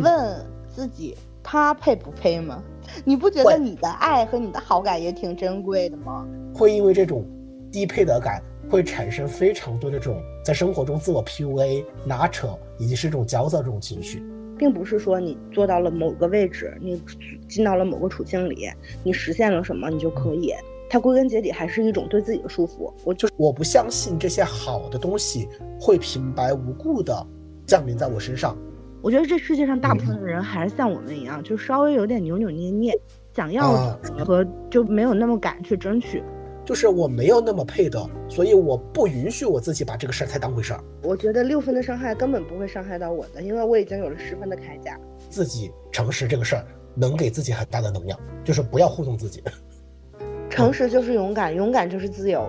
[0.00, 2.62] 问自己他配不配吗？
[3.04, 6.26] 你不觉得你的爱和你的好感也挺珍贵的吗？
[6.54, 7.24] 会因为这种
[7.72, 14.22] 低配得感，会产生非常多的这种在生活中自我 PUA、拉扯，以及是这种焦躁这种情绪。
[14.56, 17.02] 并不是说你做到了某个位置，你
[17.48, 18.68] 进到了某个处境里，
[19.02, 20.52] 你实现了什么，你就可以。
[20.88, 22.92] 它归根结底还是一种对自己的束缚。
[23.04, 25.48] 我就我不相信这些好的东西
[25.80, 27.26] 会平白无故的
[27.66, 28.56] 降临在我身上。
[29.04, 32.98] 我觉得这世界上大部分的人还是像我们一样，就稍微有点扭扭捏捏，
[33.34, 36.24] 想要和就没有那么敢去争取。
[36.64, 40.82] 就是我没有那么配的，所以我不允许我自己把这个事儿太当回事儿。
[41.02, 44.98] 我觉得六分的伤害根本不会伤害到我的，因为我已经有了十分的铠甲。
[45.28, 46.64] 自己诚实这个事儿
[46.94, 49.44] 能给自己很大的能量，就是不要糊弄自己。
[50.48, 52.48] 诚实就是勇敢，勇敢就是自由。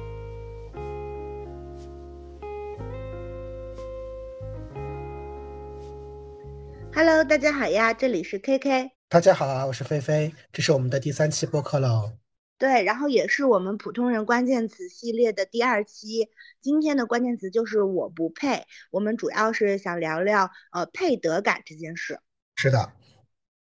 [6.93, 8.91] Hello，大家好呀，这里是 KK。
[9.07, 12.17] 大家好啊，我是菲菲，这是我们的第三期播客喽。
[12.57, 16.27] 对，然后也是我们普通人关键词系列的第二期。
[16.61, 18.65] 今天的关键词就是我不配。
[18.91, 22.19] 我们主要是想聊聊呃配得感这件事。
[22.55, 22.91] 是的，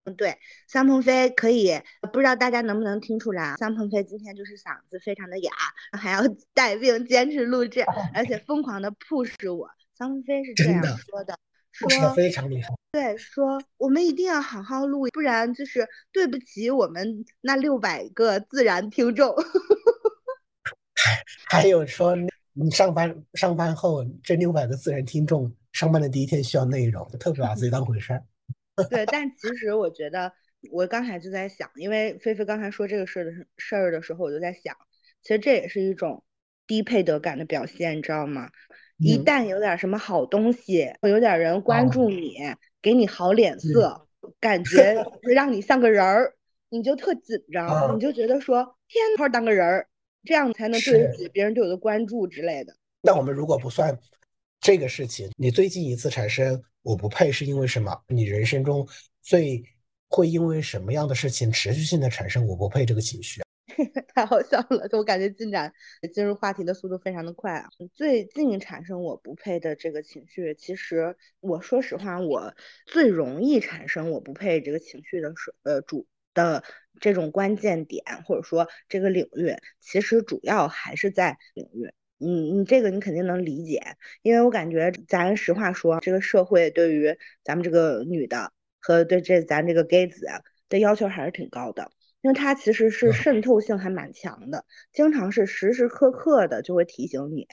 [0.05, 1.81] 嗯，对，桑鹏飞可以，
[2.12, 5.53] 不知道大家能不能听出来啊，桑鹏飞今天就是嗓子非常的哑，
[5.93, 6.22] 还要
[6.55, 7.84] 带病坚持录制，
[8.15, 9.69] 而且疯狂的 push 我。
[9.95, 11.39] 桑鹏飞是这样说的。
[11.71, 19.34] 说的非常厉害，对，说我们一定要好好录，不然就是对不起我们那六百个自然听众。
[20.94, 21.22] 还
[21.60, 22.16] 还有说，
[22.54, 28.25] 你上班上班后这六百个自然听众，上班的第一天需要内容，特别把自己当回事儿。
[28.88, 30.32] 对，但其实我觉得，
[30.72, 34.75] 我刚才就在想，因为菲菲刚才说这个事儿的事儿的时候，我就在想，
[35.22, 36.25] 其实这也是一种
[36.66, 38.48] 低配得感的表现，你知道吗？
[38.97, 42.34] 一旦有点什么好东西，有点人关注你，
[42.81, 44.06] 给你好脸色，
[44.41, 46.34] 感觉让你像个人儿，
[46.71, 49.89] 你就特紧张，你就觉得说天，好当个人儿，
[50.25, 52.75] 这样才能对得起别人对我的关注之类的。
[53.00, 53.99] 那我们如果不算
[54.61, 57.97] 这个事情，你最近一次产生我不配是因为什么？
[58.09, 58.87] 你人生中
[59.22, 59.62] 最
[60.09, 63.43] 会因为什么样的事情持续性的产生我不配这个情绪？
[64.15, 65.72] 太好笑了，就我感觉进展
[66.12, 67.69] 进入话题的速度非常的快啊。
[67.94, 72.55] 最近产生我不配的这个情绪，其实我说实话，我
[72.87, 76.65] 最容易产生我不配这个情绪的是呃主的
[77.00, 81.93] 这种关键点，或者说这个领域，其实主要还是在领域。
[82.21, 83.81] 你你这个你肯定能理解，
[84.22, 90.27] 因为我感觉咱实话说，这个社会对于咱们这个女的和对这咱这个 gay 子
[90.69, 91.93] 的要求还是挺高的。
[92.21, 97.47] 因为它其实是渗透性还蛮强的，经常是时时刻刻的就会提醒你。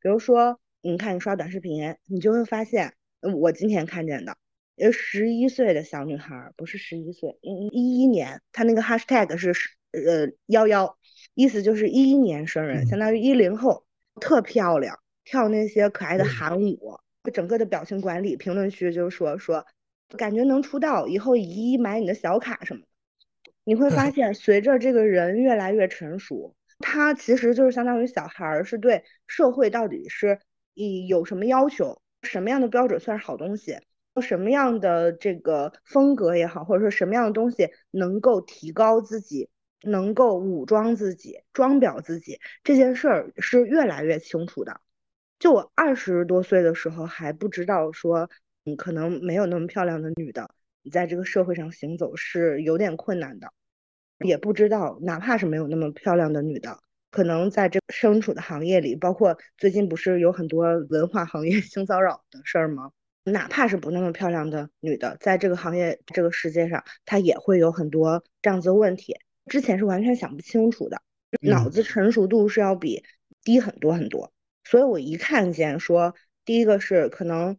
[0.00, 4.36] 比如说，你看你刷短视频，你就会发现，我今天看见的，
[4.76, 9.52] 呃，十一岁的小女孩，不是十一岁，嗯，一一年，她那个 hashtag 是
[9.92, 10.98] 呃幺幺，
[11.34, 13.84] 意思就是一一年生人，相当于一零后，
[14.20, 16.98] 特漂亮，跳那些可爱的韩舞，
[17.32, 19.64] 整个的表情管理，评论区就说说，
[20.16, 22.82] 感觉能出道，以后一一买你的小卡什么。
[23.68, 30.38] 你会发 现，随着这个人越来越成熟，他其实就是相当于小孩儿，是对社会到底是
[30.72, 33.78] 以有什么要求，什么样的标准算是好东西，
[34.22, 39.50] 什么样的这个风格也好，或者说什么样的东西能够提高自己，
[39.82, 44.80] 能够武装自己、装裱自己，这件事儿是越来越清楚的。
[45.38, 48.30] 就我二十多岁的时候还不知道说，
[48.64, 50.48] 嗯，可能没有那么漂亮的女的，
[50.82, 53.52] 你在这个社会上行走是有点困难的。
[54.24, 56.78] 也不知道，哪怕是没有那么漂亮的女的，
[57.10, 62.90] 可能在这身处的行业里，包括最近不是有很多文化行业 性骚扰的事儿吗？
[63.24, 69.16] 哪怕是不那么漂亮的女的，在这个行业、这个世界上，她也会有很多这样子的问题。
[69.46, 71.02] 之前是完全想不清楚的，
[71.40, 73.04] 脑子成熟度是要比
[73.42, 74.32] 低很多很多。
[74.64, 77.58] 所以我一看见说，第一个是可能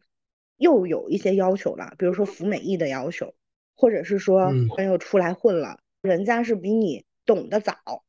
[0.57, 3.33] 又有一些要求了，比如说服美役的要求，
[3.75, 4.51] 或者是说
[4.83, 5.79] 又出来混了。
[6.01, 8.03] 人家是比你懂得早，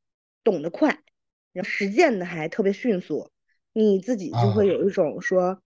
[0.44, 1.00] 懂得快，
[1.52, 3.30] 然后实践的还特别迅速，
[3.72, 5.60] 你自己就会有一种说，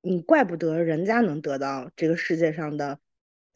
[0.00, 2.98] 你怪不得人家能得到这个世界上的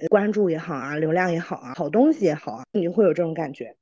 [0.08, 3.76] 关注也好啊，流量也好啊，好东西也好啊，你会有这种感觉。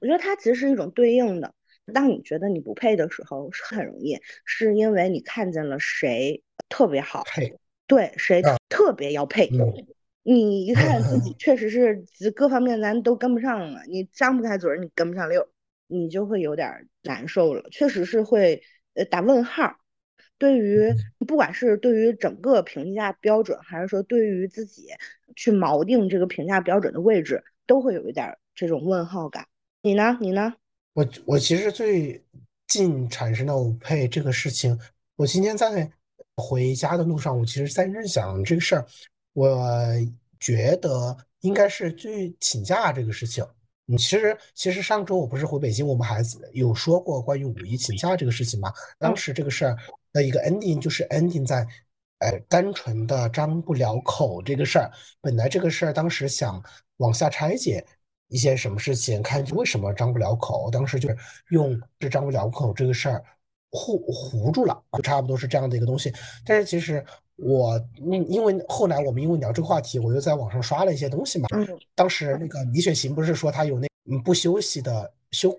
[0.00, 1.54] 我觉得它其实是一种对应的。
[1.94, 7.56] 当你觉得你不配的时候，是很容易，是因为你看见了谁特别好，配
[7.86, 9.48] 对谁特别要配。
[10.28, 15.48] 你一看自己 确实是各方面咱都跟不上了，你张不开嘴，你跟不上溜，
[15.86, 17.62] 你就会有点难受了。
[17.70, 18.60] 确实是会
[18.94, 19.76] 呃打问号。
[20.36, 20.92] 对于
[21.26, 24.88] 不管是对于整个评价标准，还是说对于自己
[25.36, 29.46] 去锚定这个评价标准的位置，都会有一点这种问号感。
[29.82, 30.18] 你呢？
[30.20, 30.52] 你呢？
[30.94, 32.20] 我我其实最
[32.66, 34.76] 近产生的我配这个事情，
[35.14, 35.88] 我今天在
[36.34, 38.84] 回家的路上，我其实在认想这个事儿。
[39.36, 39.68] 我
[40.40, 43.44] 觉得应该是去请假这个事情。
[43.88, 48.72] 嗯其实其实上周我不是回北京，我们孩子有说过关于五一请假这个事情嘛？
[48.98, 49.76] 当时这个事儿
[50.12, 51.66] 的一个 ending 就是 ending 在，
[52.20, 54.90] 呃，单纯的张不了口这个事儿。
[55.20, 56.62] 本来这个事儿当时想
[56.96, 57.84] 往下拆解。
[58.28, 60.68] 一些什么事情，看为什么张不了口？
[60.68, 61.16] 当时就是
[61.50, 63.24] 用这张不了口这个事儿
[63.70, 66.12] 糊糊住了，就差不多是这样的一个东西。
[66.44, 67.04] 但是其实
[67.36, 71.48] 我，因因为后来我们因为聊这个话题，我又在网上刷了一些东西嘛。
[71.52, 71.66] 嗯。
[71.94, 73.88] 当时那个李雪琴不是说她有那
[74.24, 75.56] 不休息的休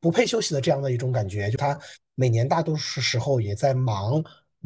[0.00, 1.78] 不配休息的这样的一种感觉，就她
[2.14, 4.22] 每年大多数时候也在忙，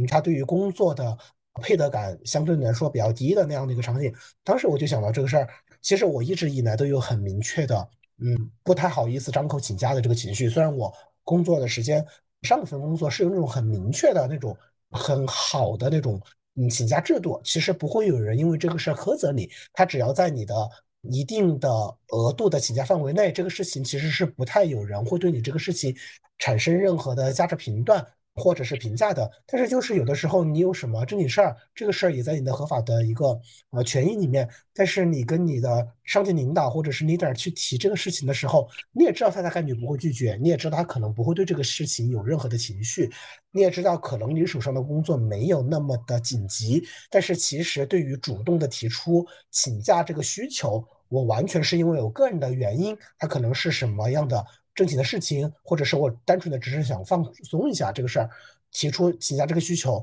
[0.08, 1.16] 她对于工作的
[1.60, 4.14] 配得感相对来说比较低的那样的一个场景。
[4.44, 5.48] 当时我就想到这个事儿。
[5.80, 10.48] 其实我一直以来都有很明确的，嗯，不太好意思张口请假的这个情绪。
[10.48, 10.94] 虽然我
[11.24, 12.06] 工作的时间，
[12.42, 14.56] 上份工作是有那种很明确的那种
[14.90, 16.20] 很好的那种
[16.56, 19.48] 嗯请假制度，其实不会有人因为这个事苛责你。
[19.72, 20.54] 他只要在你的
[21.02, 21.68] 一定的
[22.08, 25.96] 额度的请假范围内，这个事情其实是不太有人会对你这个事情
[26.38, 28.06] 产生任何的价值评断。
[28.34, 33.38] 或者是评价的，但是就是有的时候你有什么正经事儿，这个事儿也在你的合法的一个
[33.70, 43.10] 呃权益里面，但是你跟你的上级领导或者是 leader 去提这个事情的时候，你也知道他大概率不会拒绝，你也知道他可能不会对这个事情有任何的情绪，
[43.50, 54.42] 你也知道可能你手上的工作没有那么的紧急，但是其实对于主动的提出请假这个需求，我完全是因为我个人的原因，他可能是什么样的？
[54.74, 58.30] 正经的事情，或者是我单纯的只是想放松一下这个事儿，
[58.70, 60.02] 提出请假这个需求，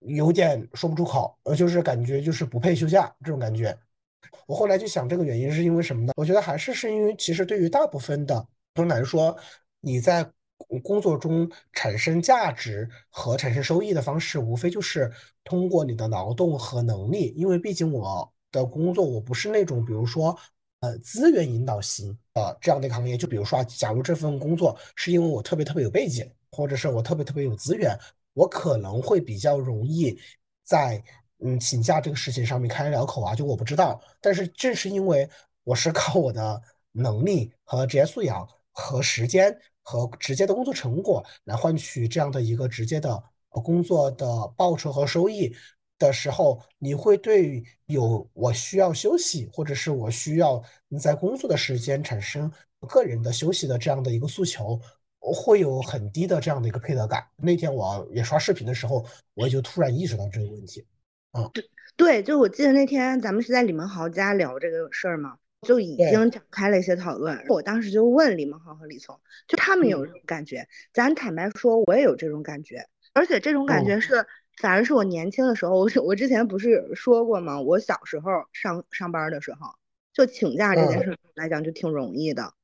[0.00, 3.76] 有点说不出口，呃，就是感觉就是不配休假这种感觉。
[4.46, 6.12] 我后来就想，这个原因是因为什么呢？
[6.16, 9.36] 我觉得还是是因为，其实对于大部分的人来说，
[9.80, 10.30] 你在
[10.82, 15.10] 工作中产生价值和产生收益的方式，无非就是
[15.42, 17.34] 通过你的劳动和能力。
[17.36, 20.38] 因为毕竟我的工作，我不是那种，比如说。
[20.84, 27.98] 呃，资源引导型啊这样的一个行业，就比如说啊，假如这份工作是因为我特别特别有背景，或者是我特别特别有资源，
[28.34, 30.14] 我可能会比较容易
[30.62, 31.02] 在
[31.38, 33.98] 嗯请假这个事情上面开了口啊，就我不知道。
[34.20, 35.26] 但是正是因为
[35.62, 36.60] 我是靠我的
[36.92, 45.54] 能力和职业素养和时间和直接的工作成果来换取这样的一个直接的工作的报酬和收益。
[46.06, 52.50] 的时候，你会对有我需要休息，或者是我需要你在工作的时间产生
[52.86, 54.78] 个人的休息的这样的一个诉求，
[55.18, 57.24] 会有很低的这样的一个配得感。
[57.36, 60.86] 那天我也刷视频的时候，我就突然意识到这个问题。
[61.32, 61.64] 嗯，对
[61.96, 67.42] 对，就我记得那天咱们是在李文豪家聊这个事儿嘛，就已经展开了一些讨论。
[67.48, 69.18] 我当时就问李文豪和李聪，
[69.48, 70.68] 就他们有这种感觉。
[70.92, 74.26] 咱坦白说，我也有这种感觉，而且这种感觉是。
[74.58, 77.60] 反而是我年轻的时候，我我之前不是说过吗？
[77.60, 79.74] 我小时候上上班的时候，
[80.12, 82.54] 就请假这件事来讲就挺容易的。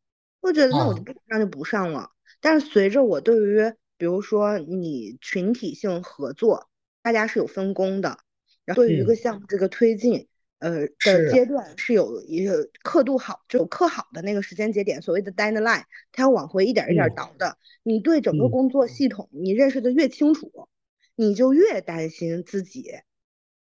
[0.40, 2.10] 我觉得那我就不上就不上了。
[2.40, 6.70] 但是随着我对于比如说你群体性合作，
[7.02, 8.18] 大家是有分工的，
[8.64, 10.28] 然后对于一个项目这个推进，
[10.58, 15.82] 呃的阶段是有一个刻度好，就有刻好的那个时间节点，所谓的 deadline，
[16.12, 17.58] 它要往回一点一点倒的。
[17.82, 20.68] 你对整个工作系统你认识的越清楚。
[21.20, 22.94] 你就越担心自己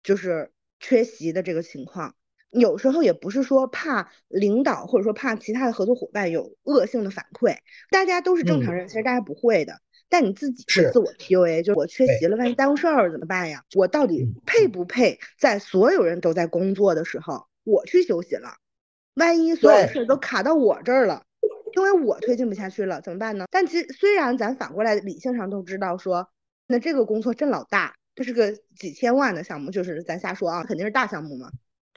[0.03, 2.15] 就是缺席的这个情况，
[2.51, 7.57] 有时候也不是说怕领导或者说怕其他的合作伙伴有恶性的反馈，
[7.91, 9.81] 大家都是正常人，其实大家不会的。
[10.11, 13.65] 但你自己是自我 PUA，就是我缺席了，万一耽误事儿怎么办呀？
[13.75, 18.51] 我到底配不配在所有人都在工作的时候我去休息了？
[19.15, 21.25] 万一所有的事都卡到我这儿了，
[21.75, 23.47] 因为我推进不下去了怎么办呢？
[23.51, 26.29] 但其实虽然咱反过来理性上都知道说。
[26.67, 31.51] 那这个工作真老大，这是个几千万的项目，就是咱瞎说啊，肯定是大项目嘛，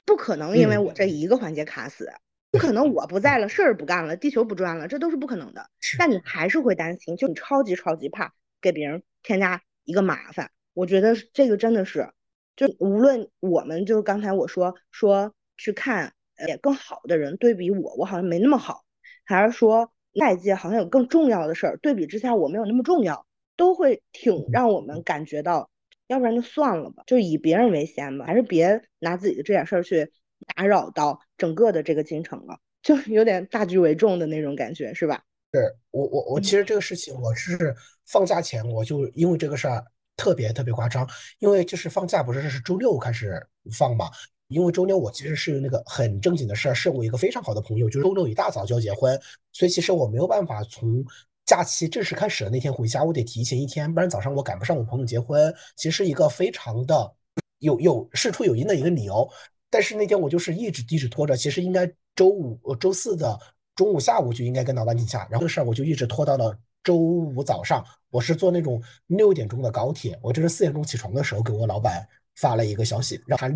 [0.06, 2.10] 不可能因为我这一个环节卡死。
[2.52, 5.70] 不可能我不在了，事儿不干了，地球不转了，这都是不可能的。
[5.96, 10.50] 但你还是会担心，就你超级超级怕给别人添加一个麻烦。
[10.74, 12.10] 我觉得这个真的是，
[12.56, 18.84] 就无论我们就是刚才我说说去看呃更好的人对比我，我好像没那么好，
[19.24, 23.26] 还是说外界好像有更重要的事儿对比之下我没有那么重要，
[23.60, 25.68] 都会挺让我们感觉到，
[26.06, 30.10] 要不然就算了吧，就以别人为先吧，还是别拿自己的这点事儿去
[30.56, 35.22] 打扰到整个的这个进程了， 就有点大局为重的那种感觉，是吧？
[35.52, 37.76] 是我我我其实这个事情我是
[38.06, 39.84] 放假前我就因为这个事儿。
[40.16, 44.10] 特别特别夸张，因为就是放假不是是周六开始放嘛？
[44.48, 49.18] 因为周六我其实是那个很正经的事儿，是我一个非常好的朋友，就是周六一大早就要结婚，
[49.52, 51.02] 所以其实我没有办法从
[51.50, 55.52] 假期正式开始的那天回家，我得提前一天，不然早上我赶不上我朋友结婚。
[55.74, 57.12] 其实一个非常的
[57.58, 59.28] 有有事出有因的一个理由，
[59.68, 63.36] 但是那天我就是一直一直拖着，其实应该周五周四的
[63.74, 66.56] 中午下午就应该跟老板请假，然后这个事儿我就一直拖到了。
[66.84, 73.52] 周五早上，我是坐那种六点钟的高铁，我就是四点钟起床的时候给我老板发了一个消息，让他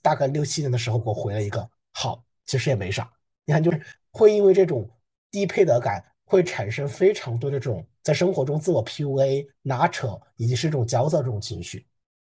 [0.00, 3.12] 大概六七点的时候给我回了一个好，其实也没啥。
[3.44, 3.78] 你看，就是
[4.12, 4.88] 会因为这种
[5.30, 11.86] 低配得感，会产生非常多的这种在生活中自我 PUA、拉扯，以及是这种焦躁这种情绪，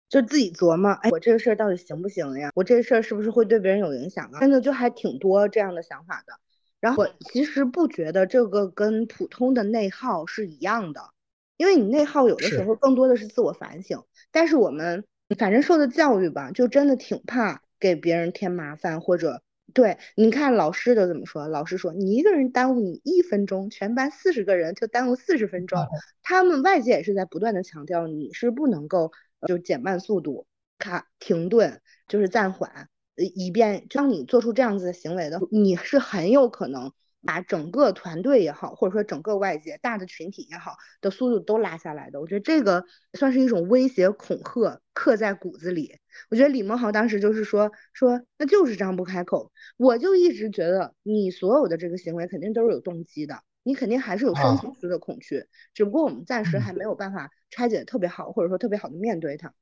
[0.09, 2.51] 就自己琢磨，哎，我这个事儿到底行不行呀？
[2.55, 4.39] 我这个事儿是不是会对别人有影响啊？
[4.39, 6.33] 真的就还挺多这样的想法的。
[6.79, 11.09] 然后我其实不觉得这个跟普通的内耗是一样的，
[11.57, 14.03] 因为你内耗有的时候更多的是自我反省。
[14.31, 15.03] 但是我们
[15.37, 19.41] 反正受的教育吧，就真的挺怕给别人添麻烦，或者
[19.73, 21.47] 对，你看老师都怎么说？
[21.47, 25.77] 老师说你一个人耽误你一分钟，全班四十个人就耽误四十分钟。
[26.23, 29.11] 他们外界也是在不断的强调，你是不能够
[29.47, 30.47] 就减慢速度、
[30.79, 32.89] 卡停顿，就是暂缓。
[33.15, 36.93] 以便当你做出这样子的行为的，你是很有可能
[37.27, 42.21] 把整个团队也好，或者说整个外界大的群体也好的速度都拉下来的。
[42.21, 45.99] 我觉得这个算是一种威胁恐吓，刻在骨子里。
[46.29, 49.51] 我觉得李梦豪当时就是说说，那就是张不开口。
[49.75, 59.53] 我就一直觉得你所有的这个行为肯定都是有动机的，你肯定还是有深层次的恐惧，只不过我们暂时还没有办法拆解特别好，或者说特别好的面对它。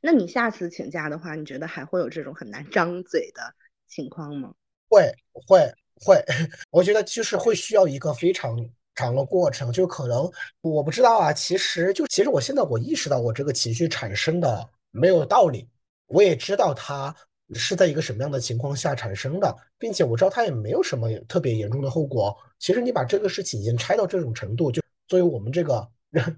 [0.00, 3.54] 那你下次请假的话，你觉得还会有这种很难张嘴的
[3.86, 4.54] 情况吗？
[4.88, 6.22] 会会会，
[6.70, 8.58] 我觉得就是会需要一个非常
[8.94, 11.32] 长的过程，就可能我不知道啊。
[11.32, 15.68] 其实就其实我现在我意识到我这个情绪产生的没有道理，
[16.06, 17.14] 我也知道它
[17.54, 22.36] 是在一个什么样的情况下产生的，并且我知道它也没有什么特别严重的后果。
[22.58, 25.86] 其实你把这个事情已经拆到这种程度，就作为我们这个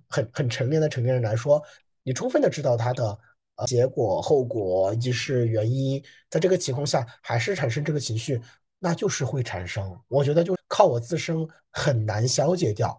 [0.09, 1.63] 很很成年的成年人来说，
[2.03, 3.19] 你充分的知道它的。
[3.67, 8.39] 结果、后果以及是原因，在这个情况下还是产生这个情绪，
[8.79, 9.97] 那就是会产生。
[10.09, 11.37] 我觉得就靠我自身
[11.71, 12.97] 很难消解掉，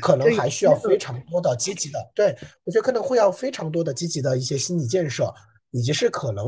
[0.00, 2.10] 可能还需要非常多的积极的。
[2.14, 5.32] 对我觉得可能会要非常多的积极的一些心理建设，
[5.70, 6.46] 以及是可能，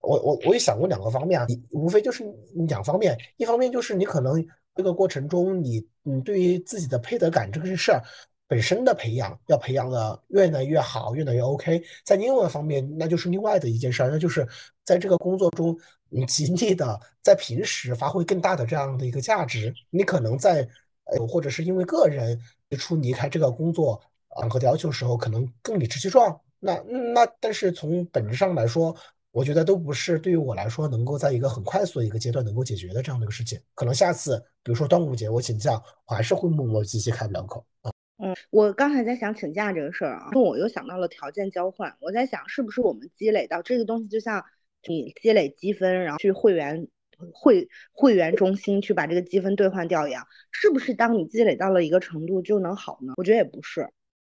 [0.00, 2.24] 我我我也想过两个方面啊，无非就是
[2.68, 4.44] 两方面，一方面就是你可能
[4.74, 8.02] 这个过程中，你你对于自己的配得感这个事儿。
[8.50, 11.82] 本身的培养要培养的越来越好，越来越 OK。
[12.02, 14.48] 在另外一方面，那就是另外的一件事儿，那就是
[14.86, 19.74] 在这个工作中，你你极力的在平时发挥更大的这样的一个价值。
[19.90, 20.68] 你可能在
[21.04, 22.38] 呃，或者是因为个人
[22.68, 26.38] 提出离开这个工作啊和要求时候，可能更理直气壮。
[26.58, 26.74] 那
[27.14, 28.94] 那但是从本质上来说，
[29.30, 33.60] 我觉得都不是对于我来说能够在一个很快速的一个阶段能够解决的这样的一个事情。
[33.74, 37.92] 可能下次，比如说端午节我请假，我还是会磨磨唧唧开不了口啊。
[38.20, 41.96] 嗯，我刚才在想请假这个事儿啊，那我又想到了条件交换。
[42.00, 44.44] 我在想，是不是我们积累到这个东西，就像
[44.88, 46.88] 你积累积分，然后去会员
[47.32, 53.12] 会会员中心去把这个积分兑换掉一样，是不是当你积累到了一个程度就能好呢？
[53.16, 53.88] 我觉得也不是。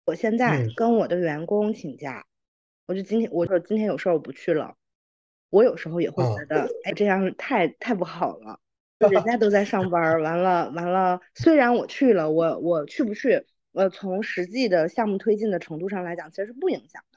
[0.04, 2.24] 我现在跟我的员工请假，
[2.86, 4.76] 我就今天我说今天有事儿我不去了，
[5.50, 8.60] 我有时候也会觉得，哎，这样太太不好了。
[9.10, 13.44] 人家都在上班，完了完了，虽然我去了，我我去不去？
[13.72, 17.13] 呃，从实际的项目推进的程度上来讲，其实是不影响的，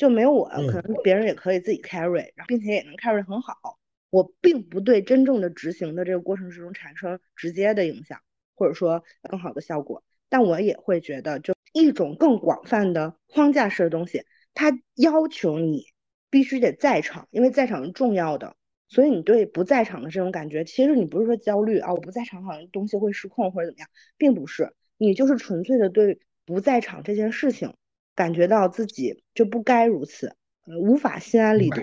[0.00, 3.78] 就没有我，可能别人也可以自己 carry，然后并且也能 carry 很好。
[4.08, 8.18] 我并不对真正的执行的这个过程之中产生直接的影响，
[8.54, 10.02] 或者说更好的效果。
[10.30, 15.84] 但我也会觉得，就一种更广泛的框架式的东西，它要求你
[16.30, 18.56] 必须得在场，因为在场是重要的。
[18.88, 24.72] 所以你对不在场的这种感觉，其实你不是说焦虑啊，我不在场好像东西会失控或者怎么样，并不是。
[24.96, 27.74] 你就是纯粹的对不在场这件事情
[28.14, 30.34] 感觉到自己就不该如此，
[30.66, 31.82] 呃，无法心安理得。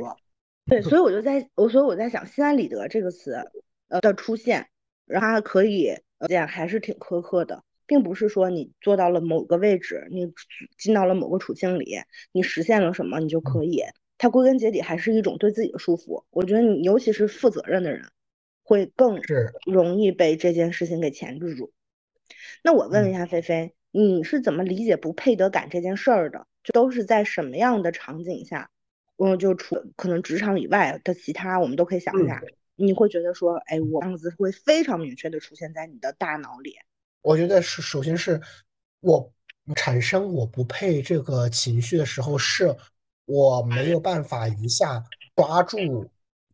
[0.65, 3.49] 对，所以我就在，我所以我在想，心安理得这个词，
[3.87, 4.67] 呃的出现，
[5.05, 10.31] 然后他可以这样还是挺苛刻的，并不是说你做到了某个位置，你
[10.77, 11.97] 进到了某个处境里，
[12.31, 13.83] 你实现了什么你就可以。
[14.17, 16.23] 它归根结底还是一种对自己的束缚。
[16.31, 18.03] 我觉得你尤其是负责任的人，
[18.63, 19.21] 会更
[19.65, 21.71] 容易被这件事情给钳制住。
[22.63, 26.45] 那我问一下菲菲，你是怎么理解不配得感这件事儿的？
[26.63, 28.69] 就都是在什么样的场景下？
[29.17, 32.39] 嗯，就除可能职场以外的其他，我们都可以想一下。
[32.75, 36.75] 你会觉得说，哎，我样子会非常明确的出现在你的大脑里。
[37.23, 38.39] 我觉得是，首先是
[38.99, 39.33] 我
[39.75, 42.75] 产生我不配这个情绪的时候，是
[43.25, 45.03] 我没有办法一下
[45.35, 46.07] 抓住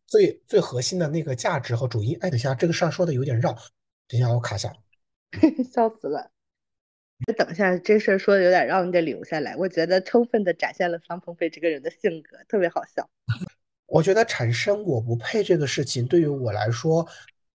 [0.06, 2.16] 最最核心的那个价值和主因。
[2.22, 3.52] 哎，等一下这个事儿说的有点绕，
[4.08, 4.72] 等一下我卡下，
[5.70, 6.30] 笑死了。
[7.32, 9.56] 等一下，这事儿说的有点绕，你得留下来。
[9.56, 13.08] 我觉得充分的展现了方鹏飞这个人的性格，特别好笑。
[13.86, 17.06] 我觉得产生我不配这个事情，对于我来说，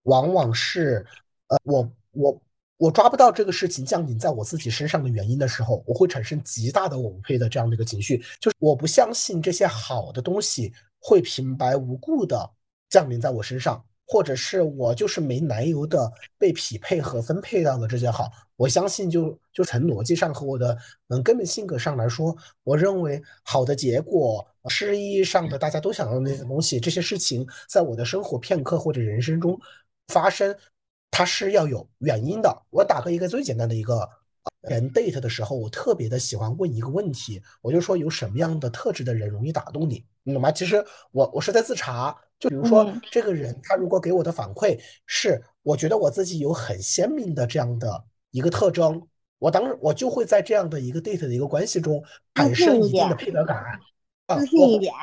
[0.03, 1.05] 往往是，
[1.47, 2.41] 呃，我我
[2.77, 12.49] 我抓不到这个事情降临在我自己身上的原因的时候，我会产生极大的我不配的这样的一个情绪，就是我不相信这些好的东西会平白无故的
[12.89, 13.83] 降临在我身上。
[14.09, 29.57] 或者是我就是没来由的被匹配和分配到了这些好，我相信就就从逻辑上和我的嗯根本性格上来说，我认为好的结果，诗意上的大家都想要的那些东西，这些事情在我的生活片刻或者人生中
[30.09, 30.53] 发生，
[31.09, 32.63] 它是要有原因的。
[32.69, 34.09] 我打个一个最简单的一个。
[34.61, 40.51] 人 date 的时候，我特别的喜欢问一个问题，我就说有什么样的特质的人容易打动你，你懂吗？
[40.51, 49.01] 其实我我是在自查，就比如说这个人，他如果给我的反馈是，我觉得我自己有很鲜明的这样的一个特征，
[49.39, 52.03] 我当时我就会在这样的一个 date 的一个关系中
[52.35, 53.57] 产生一定的配得感，
[54.37, 54.93] 自信一点，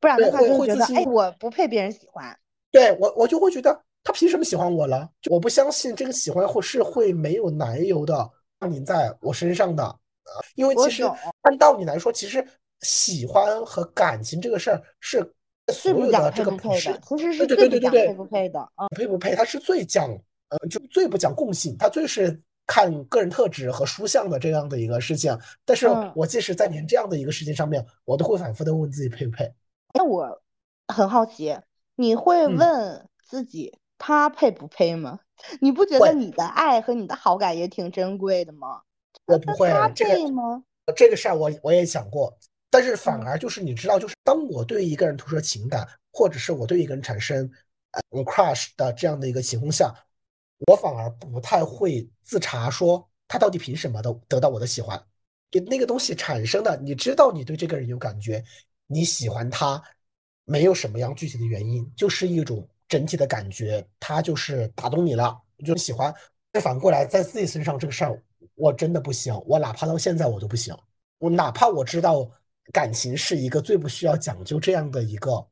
[0.00, 2.38] 不然的话就觉得哎我不配别人喜欢，
[2.70, 5.08] 对我我就会觉得他凭什么喜欢我了？
[5.30, 8.30] 我不相信这个喜欢或是会没有来由的。
[8.58, 11.04] 降临在我身上的，呃，因为其实
[11.42, 12.42] 按道理来说，其实
[12.80, 15.20] 喜欢和感情这个事儿是
[15.70, 18.88] 所有的这个不是，其实是对对对对对，配不配的啊？
[18.96, 19.34] 配不配？
[19.34, 20.08] 它是最讲，
[20.48, 25.38] 呃，就最不讲共性，它最是看个人特质和书相的这样的一个事情。
[25.64, 29.52] 但是我即使在连这样的一个事情上面，我都会反复的问自己配不配。
[29.94, 30.42] 那我
[30.88, 31.56] 很好奇，
[31.94, 35.20] 你会问自己他配不配吗？
[35.60, 38.80] 你不觉得你的爱和你的好感也挺珍贵的吗？
[39.26, 40.62] 我不会这个吗？
[40.94, 42.32] 这个事儿我我也想过，
[42.70, 47.50] 但是反而就是你知道，就是当我对一个人投射情感，或者是我对一个人产生
[47.90, 49.92] 呃 crush 的这样的一个情况下，
[50.66, 55.00] 我反而不太会自查说他到底凭什么的得到我的喜欢。
[55.50, 58.42] 就那个东西产生的，你知道你对这个人有感觉，
[58.86, 59.82] 你喜欢他，
[60.44, 62.66] 没有什么样具体的原因，就是一种。
[62.88, 66.14] 整体的感觉，他就是打动你了，就喜欢。
[66.52, 68.22] 再反过来，在自己身上这个事儿，
[68.54, 69.34] 我真的不行。
[69.44, 70.72] 我哪怕到现在我都不行。
[71.18, 72.30] 我哪怕我知道
[72.72, 75.44] 感情是一个最不需要讲究这样的一个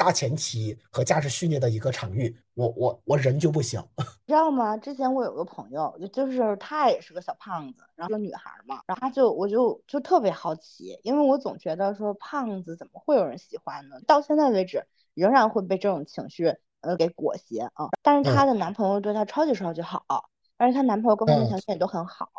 [0.00, 3.78] 大前提和价值序列的一个场域，我我我人就不行。
[4.26, 4.74] 知道吗？
[4.78, 13.96] 之前我有个朋友，就是她也是个小胖子，然后个女孩嘛，然后她就我就就特别好奇，因为我总觉得说胖子怎么会有人喜欢呢？
[14.06, 14.86] 到现在为止。
[15.14, 22.30] 仍然会被这种情绪呃给裹挟啊，但是她的男朋友对她超级超级好，而且她男朋友各方面条件也都很好，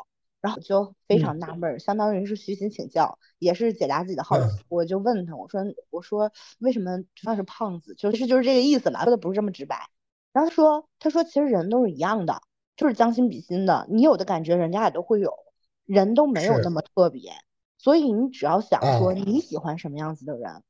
[0.41, 4.63] 然后就非常纳闷，相当于是虚心请教，也是解答自己的好奇。
[4.67, 7.93] 我就问他，我说我说为什么算是胖子？
[7.95, 9.88] 就是就是这个意思嘛，说的不是这么直白。
[10.34, 12.41] 然后他说他说其实人都是一样的，
[12.75, 15.34] 就是将心比心的，你有的感觉人家也都会有，
[15.86, 17.32] 人都没有那么特别，
[17.77, 20.63] 所以你只要想说你喜欢什么样子的人，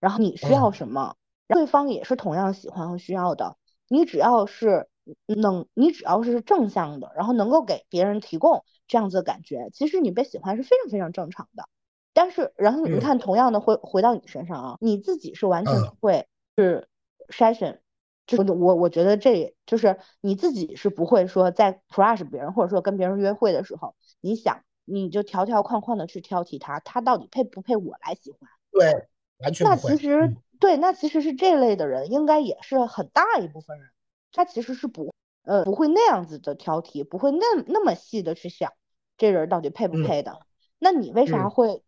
[0.00, 1.16] 然后你需要什么。
[1.48, 4.88] 对方也是同样喜欢和需要的，你只要是
[5.26, 11.68] 能，你只要是正向的，然后能够给别人提供这样子的感觉，其实你被喜欢是非常非常正常的。
[12.12, 16.88] 但是，然后你看，同样的回回到你身上啊，你自己是完全不会是
[17.28, 17.80] 筛选，
[18.26, 28.40] 就我我觉得这就是你自己是不会说在 crush 别人或者说跟别人约会的时候，你想你就条条框框的去挑剔他，他到底配不配我来喜欢？
[28.72, 30.36] 对，完全那其实。
[30.58, 33.90] 对，那其实是这类的人，应该也是很大一部分人，
[34.36, 38.70] 他其实是不，呃，不会那样子的挑剔，不会那那么细的去想
[39.16, 40.38] 这人到底配不配的。
[40.78, 41.82] 那你为啥会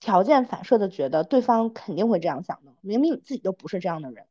[0.00, 2.72] 条件反射的觉得对方肯定会这样想呢？
[2.80, 4.24] 明明你自己都不是这样的人，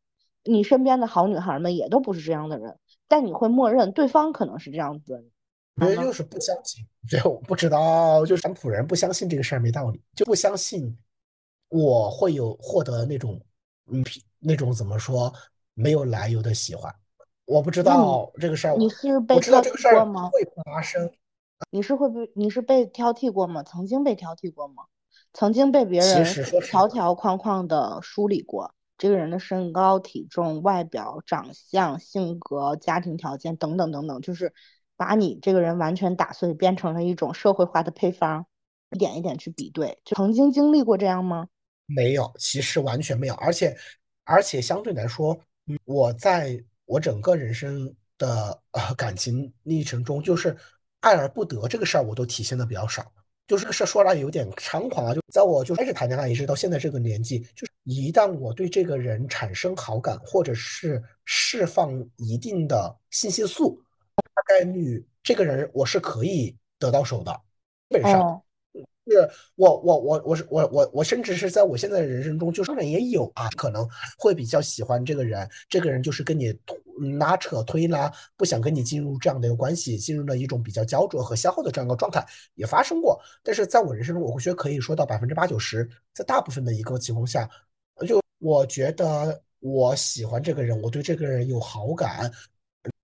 [0.44, 2.78] 你身边的好女孩们也都不是这样的人，
[3.08, 5.30] 但你会默认对方可能是这样子。
[5.76, 10.98] 我觉得就是不相信，就不知道，就是咱普人不相信这个事儿没道理，就不相信
[11.70, 13.40] 我会有获得那种。
[13.92, 14.04] 嗯，
[14.38, 15.34] 那种怎么说
[15.74, 16.94] 没有来由的喜欢，
[17.50, 20.30] 我不知道这个事儿，你是被我知道这个事儿过吗？
[20.32, 21.10] 会发生。
[21.72, 23.64] 你是会被你是被挑剔过吗？
[23.64, 24.84] 曾经被挑剔过吗？
[25.34, 26.26] 曾经被别人
[26.62, 34.54] 条条框框的梳理过，这个人的身高、体重、外表、长相、性格、家庭条件等等等等，就是
[34.96, 38.46] 把你这个人完全打碎，变成了一种社会化的配方，
[38.92, 40.00] 一点一点去比对。
[40.06, 41.48] 就曾经经历过这样吗？
[41.88, 43.76] 没有，其实完全没有，而且
[44.24, 50.58] 而且相对来说，嗯，我在我整个人生的呃感情历程中，就是
[51.02, 53.06] 爱而不得这个事儿，我都体现的比较少。
[53.48, 55.14] 就是是说来有点猖狂啊！
[55.14, 63.80] 就在我就开始谈恋爱，一直到现在这个年纪，就是一旦我对这个人产生好感，或者是释放一定的信息素，
[64.16, 67.32] 大概率这个人我是可以得到手的，
[67.90, 68.42] 基本上。
[69.10, 76.54] 是我我我我是我我我甚至是在我现在的人生中，就上面也有啊，可能会比较喜欢这个人，这个人就是跟你
[77.18, 83.20] 拉扯推拉，不想跟你进入这样的一个关系，进入了一种比较焦灼和消耗的这样一个状态，也发生过。
[83.44, 87.50] 但是在我人生中，我觉得可以说到百分之八九十，在大部分的一个情况下，
[88.08, 92.32] 就我觉得我喜欢这个人，我对这个人有好感，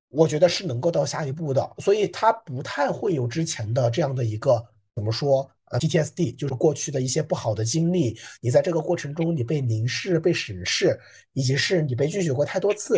[0.10, 4.63] 我觉得是能够到下一步的，所以他不太会有之前的这样的一个
[4.94, 5.50] 怎么说？
[5.76, 10.98] 呃，PTSD 就是过去的一些不好的经历，你在这个过程中你被凝视、被审视，
[11.34, 12.98] 以及是你被拒绝过太多次，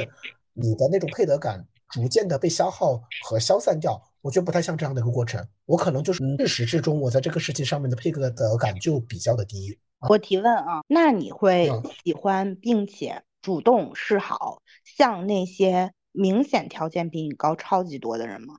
[0.54, 4.00] 你的那种配得感逐渐的被消耗和消散掉。
[4.22, 9.80] 我觉得不太像这样的一个过程，我可能就是自始至终我在这个事情上面的配得感就比较的低。
[10.10, 11.72] 我提问啊，那你会
[12.04, 18.58] 喜欢并且主动示好，向那些明显条件比你高超级多的人吗？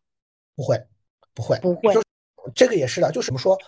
[0.56, 0.86] 不会，
[1.34, 1.94] 不会，不会。
[1.94, 2.02] 就
[2.54, 3.58] 这个也是的，就怎么说？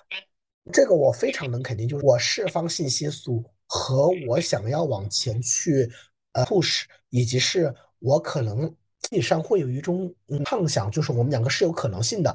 [0.70, 5.90] 这个我非常能肯定，就是我释放信息素和我想要往前去
[6.32, 10.12] 呃 push，以及是我可能心理上会有一种
[10.44, 12.34] 畅想，就是我们两个是有可能性的。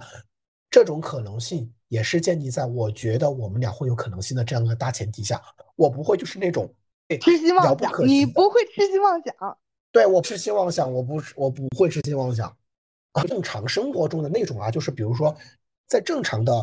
[0.70, 5.42] 这种可能性也是建立在我觉得我们俩会有可能性的这样一个大前提下。
[5.76, 6.74] 我不会就是那种
[7.22, 9.58] 痴心妄想，你不会痴心妄想。
[9.92, 12.56] 对我痴心妄想，我不我不会痴心妄想。
[13.28, 15.36] 正常生活中的那种啊，就是比如说
[15.88, 16.54] 在正常的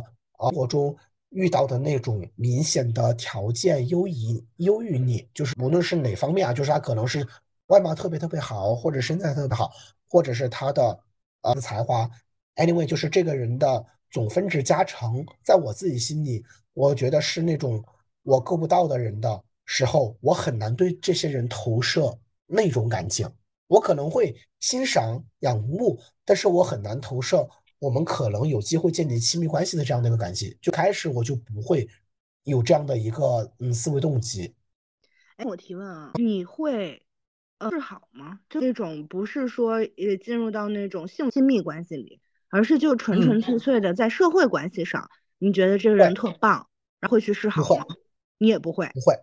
[0.40, 0.96] 生活中。
[1.32, 7.26] 遇到的那种明显的条件优于优于你，就是无论是哪方面啊，就是他可能是
[7.66, 9.70] 外貌特别特别好，或者身材特别好，
[10.08, 10.98] 或者是他的
[11.40, 12.08] 呃才华
[12.56, 17.82] ，anyway，就是这个人的总分值加成，在我自己心里，我觉得是那种
[18.22, 22.16] 我够不到的人的时候，我很难对这些人投射
[22.46, 23.26] 那种感情，
[23.68, 27.48] 我可能会欣赏仰慕，但是我很难投射。
[27.82, 31.88] 我们可能有机会建立亲密关系的这样的一个感情，就开始我就不会
[32.44, 34.54] 有这样的一个嗯思维动机。
[35.34, 37.02] 哎，我提问啊，你会
[37.58, 38.38] 呃示好吗？
[38.48, 46.68] 就那种不是说呃进入到那种性亲密关系里，而是就纯纯粹粹的在社会关系上，你觉得这个人特棒，
[47.00, 47.84] 然后会去示好吗？
[48.38, 49.16] 你也不会，不会，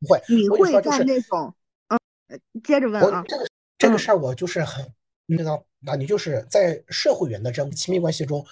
[0.00, 0.20] 不会。
[0.28, 1.54] 你会在那种
[1.88, 1.98] 嗯，
[2.62, 3.46] 接着问啊，这个
[3.78, 4.92] 这个事儿我就是很。
[5.28, 8.44] 你知道，那你就是在社会员的这样亲密关系中，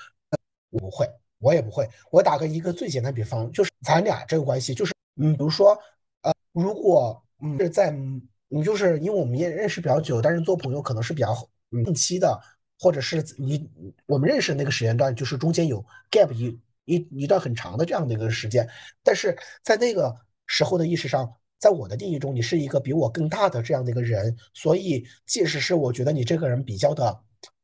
[0.71, 1.05] 我不会，
[1.41, 1.85] 我也不会。
[2.13, 5.77] 我打个一个最简单比方，就是咱俩这个关系，就是嗯，比如说，
[6.23, 7.91] 呃，如果嗯是在
[8.49, 11.35] 你就是因为我们也认识比较久，但是做朋友可能是比较
[11.85, 12.41] 近期的，
[12.79, 13.69] 或者是你
[14.07, 18.69] 我们认识那个时间段，就是中间有 gap 一一一段很长的这样的一个时间，
[19.03, 20.15] 但是在那个
[20.47, 21.35] 时候的意识上。
[21.59, 27.19] 在我的定义中，你是一个比我更大的这样的一个人，所以即使是我觉得你这个人比较的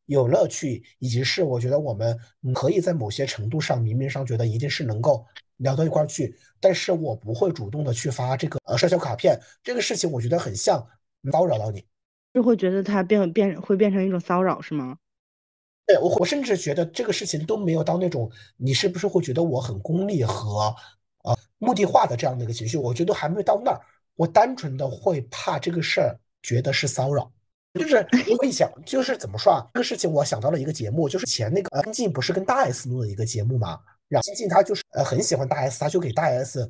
[0.07, 2.19] 有乐趣，以及是我觉得我们
[2.55, 5.25] 可以在某些程度上明面上觉得一定是能够
[5.59, 10.85] 聊到一块去，但是我不会主动的去发这个呃社交卡片，这个事情我觉得很像
[11.31, 11.85] 骚扰到你，
[12.33, 14.97] 就会觉得它变变会变成一种骚扰是吗？
[15.87, 20.75] 对我我甚至觉得这个事情都没有到那种你是不是会觉得我很功利和。
[21.61, 23.81] 目的化的这样的一个情绪，我觉得还没有到那儿。
[24.17, 27.31] 我单纯的会怕这个事儿，觉得是骚扰。
[27.75, 29.65] 就是我会想，就是怎么说啊？
[29.75, 33.79] 这个事情我想到了一个节目，就是前那个金靖不是跟大 S 录了一个节目嘛？
[34.09, 36.69] 然后金靖他就是呃很喜欢大 S，他就给大 S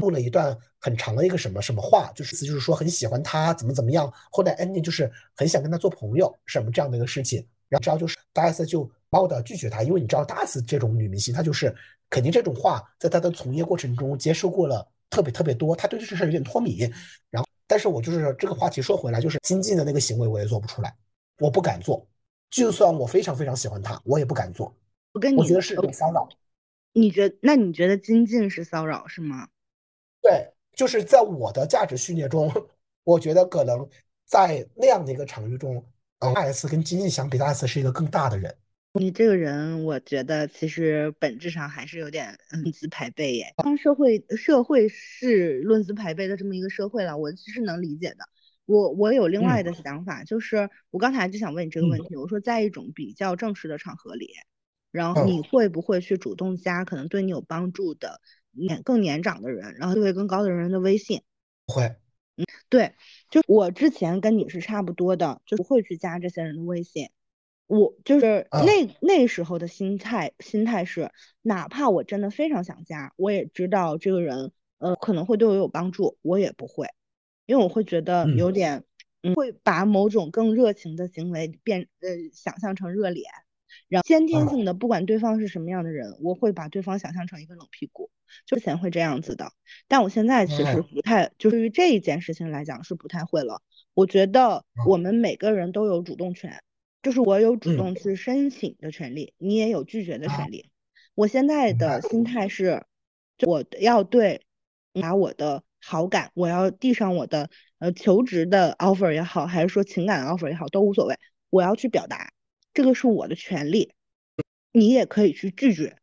[0.00, 4.10] 录了一段很长的一个什么什么话，就是就是说很喜欢他怎么怎么样。
[4.30, 7.46] 后来 ending 就是很想跟他做朋友，什么这样的一个事情。
[7.68, 11.74] 然后知道就是大 S 就猫的拒绝他，因为你知道大 S 这种女明星，她就是。
[12.12, 16.92] 肯定这种话在她的从业过程中接受过了特别特别多，她对这事有点脱敏。
[17.30, 20.92] 然后，但是我就是这个话题说回来，就是金靖的那个行为我也做不出来，
[21.38, 22.04] 我不敢做。
[22.50, 24.74] 就算我非常非常喜欢他，我也不敢做。
[25.12, 26.28] 我跟你，我觉得是种骚扰。
[26.92, 29.46] 你觉那你觉得金靖是骚扰是吗？
[30.20, 32.52] 对，就是在我的价值序列中，
[33.04, 33.88] 我觉得可能
[34.26, 35.80] 在那样的一个场域中，
[36.18, 38.52] 大 S 跟金靖相比，大 S 是一个更大的人。
[38.92, 43.54] 你这个人，我觉得其实本质上还是有点论资排辈耶。
[43.58, 48.28] 当社会社会是论资排辈的这么一个社会了，我其实能理解的。
[48.66, 54.28] 我我有另外的想法，就是我刚才就想问你这个问题，我说在一种比较正式的场合里，
[54.90, 61.22] 然后你会不会去主动加可能对你有帮助的年更年长的人，然后地位更高的人的微信？
[61.66, 61.84] 会。
[62.36, 62.94] 嗯，对，
[63.30, 67.10] 就我之前跟你是差不多的，就不会去加这些人的微信。
[67.70, 76.88] 我就是那那时候的心态，心态是，哪怕我真的非常想加，我也知道这个人，呃，可能会对我有帮助，我也不会，
[77.46, 78.82] 因为我会觉得有点，
[79.22, 83.30] 嗯，会把某种更热情的行为变，呃，想象成热脸，
[83.86, 88.10] 然后先天性的，不管对方是什么样的人，我会把对方想象成一个冷屁股，
[88.46, 89.52] 之前会这样子的，
[89.86, 93.62] 但我现在其实不太，就对于这一件事情来讲是不太会了，
[93.94, 96.60] 我觉得我们每个人都有主动权。
[97.02, 100.70] 就是我有主动去申请的权利，你也有拒绝的权利。
[101.14, 102.84] 我现在的心态是，
[103.46, 104.42] 我要对
[104.92, 111.16] 拿我的好感，我要递上我的呃求职的 offer 也好，还是说情感 offer 也好，都无所谓。
[111.48, 112.32] 我要去表达，
[112.74, 113.92] 这个是我的权利。
[114.70, 115.96] 你也可以去拒绝，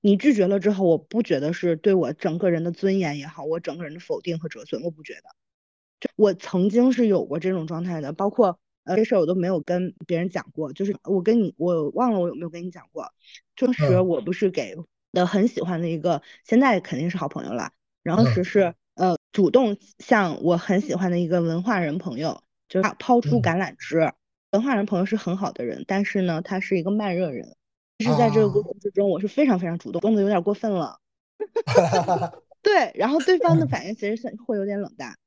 [0.00, 6.08] 你拒绝了之后，我不觉得是对我整个人的尊严也好，我整个人的否定和折损，我不觉得。
[6.14, 8.60] 我曾经是有过这种状态的，包括。
[8.88, 13.12] 呃，这事儿我都没有跟别人讲过，就是我跟你，我忘了我有没有跟你讲过。
[13.54, 14.74] 当时我不是给
[15.12, 17.70] 的很喜欢的一个，现在肯定是好朋友了。
[18.02, 24.10] 然后时是呃主动向我很喜欢的一个文化人朋友，就是抛出橄榄枝。
[24.52, 27.54] 文化人朋友是很好的人，但是呢，他是一个慢热人。
[27.98, 30.98] 其实在这个过程之中，我是非常非常主动，动的有点过分了。
[32.62, 35.18] 对，然后对方的反应其实是会有点冷淡。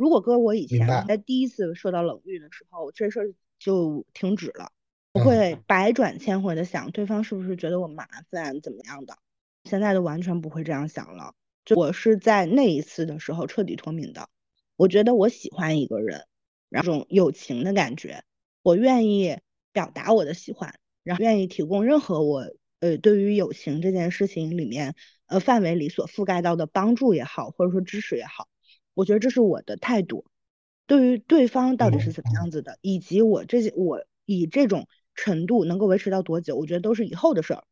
[0.00, 4.72] 如果搁我以前在第一次受到冷遇的时候，这事儿就停止了，
[5.12, 9.18] 我会百转千回的想对方是不是觉得我麻烦怎么样的。
[9.64, 11.34] 现在都完全不会这样想了，
[11.66, 14.26] 就我是在那一次的时候彻底脱敏的。
[14.76, 16.24] 我觉得我喜欢一个人，
[16.70, 18.24] 然后这种友情的感觉，
[18.62, 19.36] 我愿意
[19.70, 22.46] 表达我的喜欢，然后愿意提供任何我
[22.78, 24.94] 呃对于友情这件事情里面
[25.26, 28.48] 呃范围里所覆盖到的帮助也好，或者说支持也好。
[29.00, 30.26] 我觉得这是我的态度，
[30.86, 37.64] 对于对方到底是怎么样子的，以及我这些我以这种程度能够维持到多久，我觉得都是以后的事儿。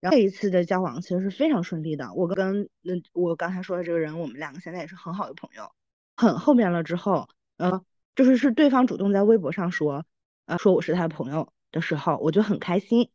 [0.00, 5.70] 然后这一次的交往其实是非常顺利的，我跟那我刚才说的这个人，我们两个现在也是很好的朋友。
[6.16, 7.80] 很后面了之后，呃，
[8.16, 10.04] 就是是对方主动在微博上说，
[10.46, 13.08] 呃，说我是他的朋友的时候，我就很开心。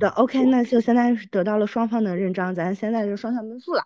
[0.00, 3.84] 的 OK，那就现在是得到了双方的认章，咱现在就双向奔赴了。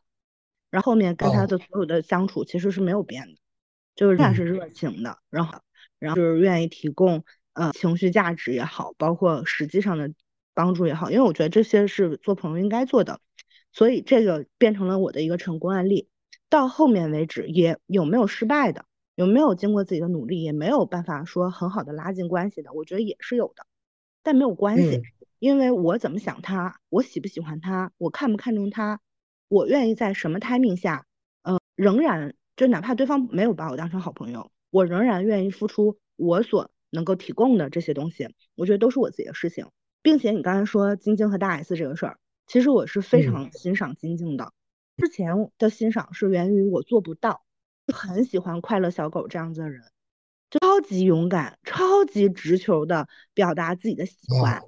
[0.70, 3.34] 然后后面跟他的所有的相处其实是没有变的，
[3.94, 5.60] 就是他是热情的，然后
[5.98, 10.12] 然后就是愿意提供呃情绪价值也好，包括实际上的
[10.54, 13.20] 帮助也好，因为我觉得这些是做朋友应该做的，
[13.72, 16.08] 所以这个变成了我的一个成功案例。
[16.48, 23.64] 到后面为止也有没有失败的，有没有经过自己的努力也没有办法说很好的拉近关系的，我觉得也是有的，
[24.22, 25.02] 但没有关系，
[25.38, 29.00] 因为我怎么想他，我喜不喜欢他，我看不看重他。
[29.50, 31.06] 我愿意在什么 timing 下，
[31.42, 38.28] 呃，仍然就哪怕对方没有把我当成好朋友，我仍然愿意付出我所能够提供的这些东西。
[38.54, 39.66] 我觉得都是我自己的事情，
[40.02, 44.52] 并且你刚才说晶晶和大 S 这个事儿，其实我是非常欣赏晶晶的。
[44.96, 47.42] 之前的欣赏是源于我做不到，
[47.92, 49.82] 很喜欢快乐小狗这样子的人，
[50.48, 54.62] 超级勇敢、超级直球的表达自己的喜欢，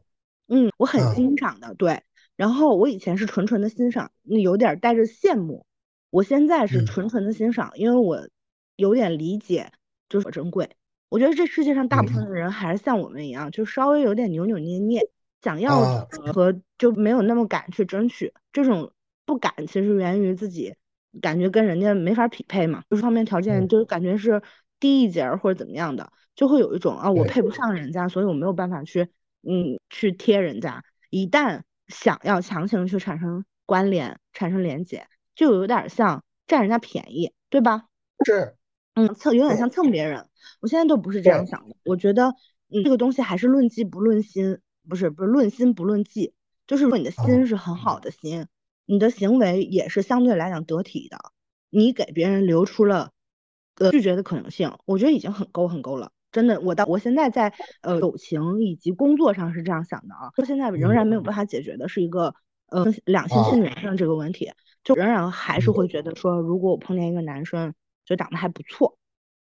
[0.48, 2.02] 嗯，我很欣赏的，对。
[2.42, 5.64] 然后我以前是纯纯的欣赏，有点带着羡慕。
[6.10, 8.28] 我现在是纯纯的欣赏，因为我
[8.74, 9.70] 有点理解，
[10.08, 10.68] 就是珍贵。
[11.08, 15.08] 我觉得这世界上大部分的人还是像我们一样，就稍微有点扭扭捏捏，
[15.40, 18.34] 想要和就没有那么敢去争取。
[18.52, 18.90] 这种
[19.24, 20.74] 不敢其实源于自己
[21.20, 24.42] 感觉跟人家没法匹配嘛，就是方面条件就感觉是
[24.80, 29.02] 低一截或者怎么样的，就会有一种啊我配不上人家，所以我没有办法去
[29.42, 30.82] 嗯去贴人家。
[31.08, 37.84] 一旦想要强行去产生关联、产生连接，就有点像占人家便宜，对吧？
[38.24, 38.56] 是，
[38.94, 40.28] 嗯，蹭有点像蹭别人。
[40.60, 42.34] 我现在都不是这样想的，我觉得，
[42.68, 46.34] 嗯，这个东西还是论迹不论心，不是不是论心不论迹，
[46.66, 48.46] 就是说你的心是很好的心，
[48.86, 51.18] 你的行为也是相对来讲得体的，
[51.70, 53.12] 你给别人留出了
[53.76, 56.12] 呃拒绝的可能性，我觉得已经很够很够了。
[56.32, 62.34] 真的，我到我现在在呃友情以及工作上是这样想的啊，到现在仍然没有办法解决的是一个
[62.68, 64.50] 呃两性性缘上这个问题，
[64.82, 67.74] 就仍然还是会觉得说，如果我碰见一个男生
[68.06, 68.96] 就长得还不错，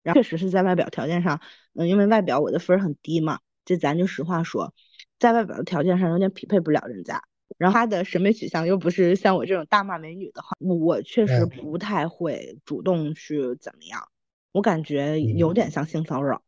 [0.02, 1.40] 然后确实是在外表条件上，
[1.76, 4.74] 嗯，因为外表我的分很低嘛，这咱就实话说，
[5.20, 7.22] 在外表的条件上有点匹配不了人家，
[7.60, 14.08] 然后他的审美取向又不是像我这种大骂美女的话，我确实不太会主动去怎么样，
[14.52, 16.42] 我感觉有点像性骚扰。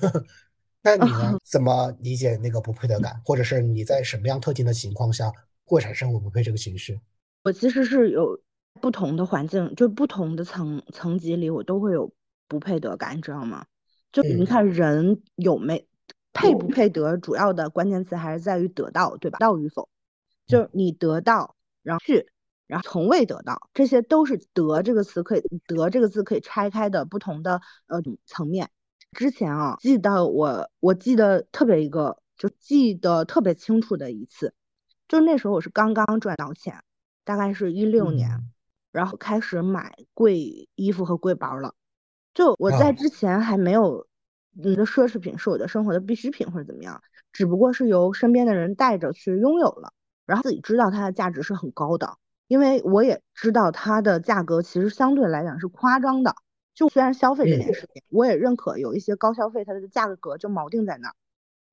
[0.82, 1.38] 那你呢？
[1.44, 5.32] 怎么理解那个不配得感，或者是你在什么样特定的情况下
[5.64, 7.00] 会产生我不配这个情绪？
[7.42, 8.40] 我其实是有
[8.80, 12.12] 不同的环境，就不同的层层级里，我都会有
[12.46, 13.66] 不配得感，你知道吗？
[14.12, 15.86] 就你看人有没
[16.32, 19.38] 配不配得，主要的关键词还是在于得到，对吧？
[19.38, 19.88] 到与否，
[20.46, 22.28] 就是你得到，然后去，
[22.66, 28.70] 然后从未得到，这些都是得这个词可以得这个字可以拆开的不同的呃层面。
[29.12, 34.52] 之前啊，记得我，我记得特别一个，就记得特别清楚的一次，
[35.08, 36.82] 就那时候我是刚刚赚到钱，
[37.24, 38.50] 大概是一六年，
[38.92, 41.74] 然后开始买贵衣服和贵包了。
[42.34, 44.06] 就我在之前还没有，
[44.52, 49.94] 你的奢侈品是我的生活的必需品或者怎么样，只不过是由身边的人带着去拥有了，
[50.26, 56.34] 然后自己知道它的价值是很高的，因为我也知道它的价格其实相对来讲是夸张的。
[56.76, 61.14] 就虽然消费这件事情，我也认可有一些高消费，它的价格就锚定在那儿，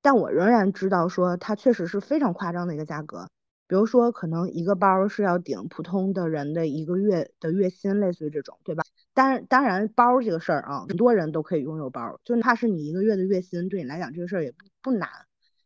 [0.01, 3.27] 但我仍然知道说它确实是非常夸张的一个价格。
[3.67, 8.83] 比如说，可能一个包是要顶普通的人的一个月的月薪，类似于这种，对吧？
[9.13, 15.09] 当然，当然包这个事儿啊，很多人都可以拥有包，就哪怕是你一个月的月薪，对你来讲这个事儿也不不难。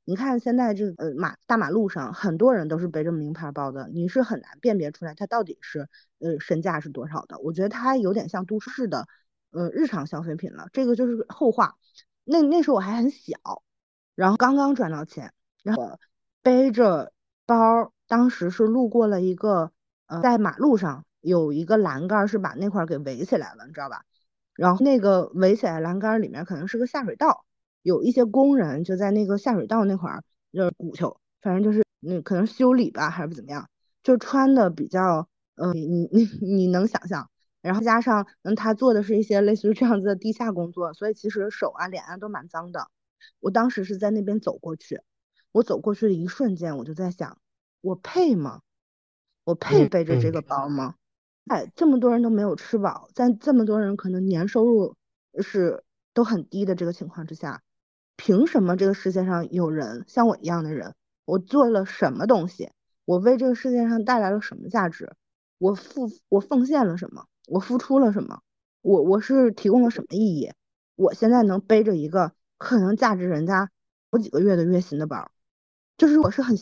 [0.06, 7.38] 你看现在这个呃马大马路上，很多人都是背着名牌包的，你是很难辨别出来它到底是呃身价是多少的。
[7.40, 9.08] 我觉得它有点像都市的。
[9.52, 11.76] 呃，日常消费品了，这个就是后话。
[12.24, 13.64] 那那时候我还很小，
[14.16, 15.34] 然后刚刚赚到钱，
[15.64, 15.98] 然后
[16.42, 17.14] 背着
[17.46, 19.72] 包，当时是路过了一个，
[20.08, 24.04] 呃，在马路上有一个栏杆是把那块给围起来了，你知道吧？
[24.56, 27.46] 然后那个围起来栏杆里面可能是个下水道，
[27.82, 33.70] 有一些工人就在那个下水道那块儿就是鼓球，反正就是那可能修理吧，还是怎么样，
[34.04, 37.30] 就穿的比较，呃，你你你能想象？
[37.68, 42.90] 然后加上，嗯，他做的是一些类似于这样子的地下工作，所以其实手啊、脸啊都蛮脏的。
[43.40, 45.02] 我当时是在那边走过去，
[45.52, 47.38] 我走过去的一瞬间，我就在想，
[47.82, 48.62] 我配吗？
[49.44, 50.96] 我配背着这个包吗？
[51.48, 54.96] 哎，这么多人都没有吃饱，在这么多人可能年收入
[55.42, 57.62] 是都很低的这个情况之下，
[58.16, 60.96] 凭什么这个世界上有人像我一样的人？
[61.26, 62.72] 我做了什么东西？
[63.04, 65.14] 我为这个世界上带来了什么价值？
[65.58, 67.26] 我付我奉献了什么？
[67.48, 68.42] 我付出了什么？
[68.82, 70.52] 我我是提供了什么意义？
[70.96, 73.72] 我现在能背着一个可能价值人家
[74.12, 75.32] 好几个月的月薪的包，
[75.98, 76.58] 就是我是很，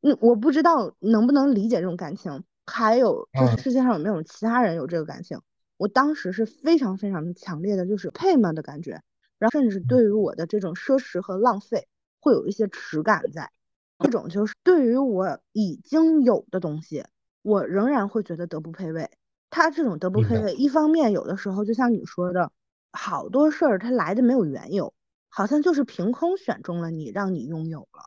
[0.00, 2.42] 嗯，我不知道能不能理解这种感情。
[2.66, 5.38] 还有就是世界上有没有其他人有这个感情？
[5.76, 9.02] 我当时是非常非常的强烈的，就是配吗的感觉，
[9.38, 11.86] 然后甚至对于我的这种奢侈和浪费
[12.20, 13.50] 会有一些耻感在。
[13.98, 17.04] 这种就是对于我已经有的东西，
[17.42, 19.10] 我仍然会觉得德不配位。
[19.54, 22.50] 他这种德不配位，一方面有的时候就像你说的，
[22.90, 24.92] 好多事儿他来的没有缘由，
[25.28, 28.02] 好像就是凭空选中了你，让你拥有了。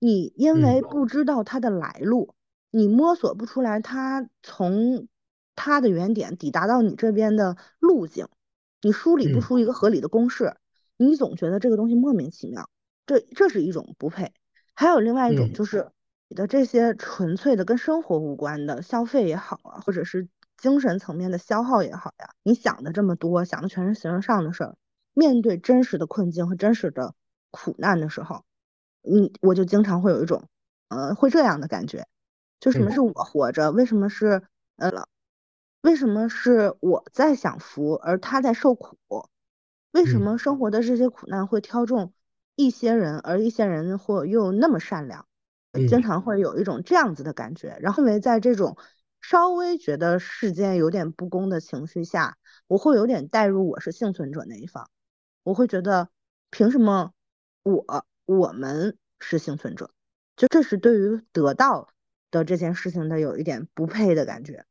[0.00, 2.34] 你因为不知道它的来路，
[2.72, 5.06] 你摸索不出来它从
[5.54, 8.26] 它的原点抵达到你这边的路径，
[8.82, 10.56] 你梳理不出一个合理的公式，
[10.96, 12.68] 你总觉得这个东西莫名其妙。
[13.06, 14.32] 这这是一种不配。
[14.74, 15.92] 还有另外一种就是
[16.26, 20.26] 你的这些纯粹的跟生活无关的消费也好啊，或者是。
[20.58, 24.76] 精神层面的消耗也好呀，你想的这么多，想的全是形而上的事儿。
[25.14, 27.14] 面对真实的困境和真实的
[27.50, 28.44] 苦难的时候，
[29.02, 30.48] 你我就经常会有一种，
[30.88, 32.06] 呃，会这样的感觉，
[32.60, 33.70] 就什么是我活着？
[33.70, 34.42] 为什么是
[34.76, 34.90] 呃，
[35.80, 38.96] 为什么是我在享福，而他在受苦？
[39.92, 42.12] 为什么生活的这些苦难会挑中
[42.56, 45.26] 一些人，而一些人或又那么善良？
[45.88, 48.76] 经常会有一种这样子的感觉，然后因为在这种。
[49.20, 54.88] 稍微觉得世间有点不公的情绪下，我会有点带入我是幸存者那一方，
[55.42, 56.08] 我会觉得
[56.50, 57.12] 凭什么
[57.62, 59.90] 我我们是幸存者？
[60.36, 61.88] 就这是对于得到
[62.30, 64.64] 的这件事情的有一点不配的感觉。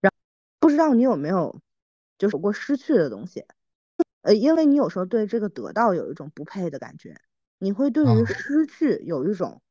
[0.00, 0.12] 然
[0.58, 1.60] 不知道你有没有
[2.18, 3.44] 就是有过失去的东西？
[4.22, 7.18] 呃，因为你有时候对这个得到有一种不配的感觉，
[7.58, 9.62] 你会对于失去有一种，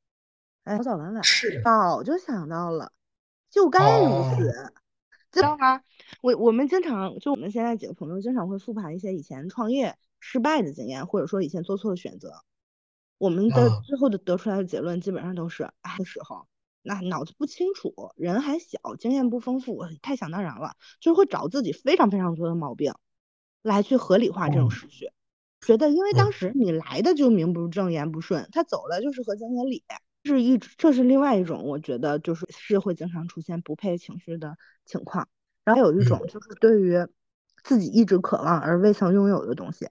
[0.64, 1.22] 哎，早早晚晚
[1.64, 2.92] 早就想到了。
[3.50, 4.74] 就该如此，
[5.32, 5.82] 知道吗？
[6.22, 12.34] 我我们经常就我们现在几个朋友经常会复盘一些以前创业失败的经验，或者说以前做错的选择。
[13.18, 16.48] 我们的最后的得出来的结论基本上都是：哎，的时候
[16.82, 22.94] 那脑子不清楚，人还小，经验不丰富，太想当然了，就是会找自己非常非常多的毛病
[23.62, 25.12] 来去合理化这种失去。
[25.60, 29.84] 觉得因为当时你来的就名不正言不顺，他走了就是合情合理，
[30.24, 35.28] 是一这是另外一种，我觉得就是是会经常出现不配情绪的情况。
[35.64, 37.08] 然后有一种就是对于
[37.64, 39.90] 自己一直渴望而未曾拥有的东西，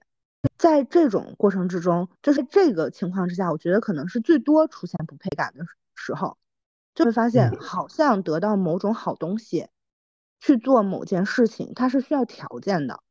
[0.57, 5.65] 在这种过程之中，就是这个情况之下，我觉得可能是最多出现不配感的
[5.95, 6.37] 时候，
[6.95, 9.69] 就会发现好像得到某种好东西，
[10.41, 13.03] 去做某件事情，它是需要条件的。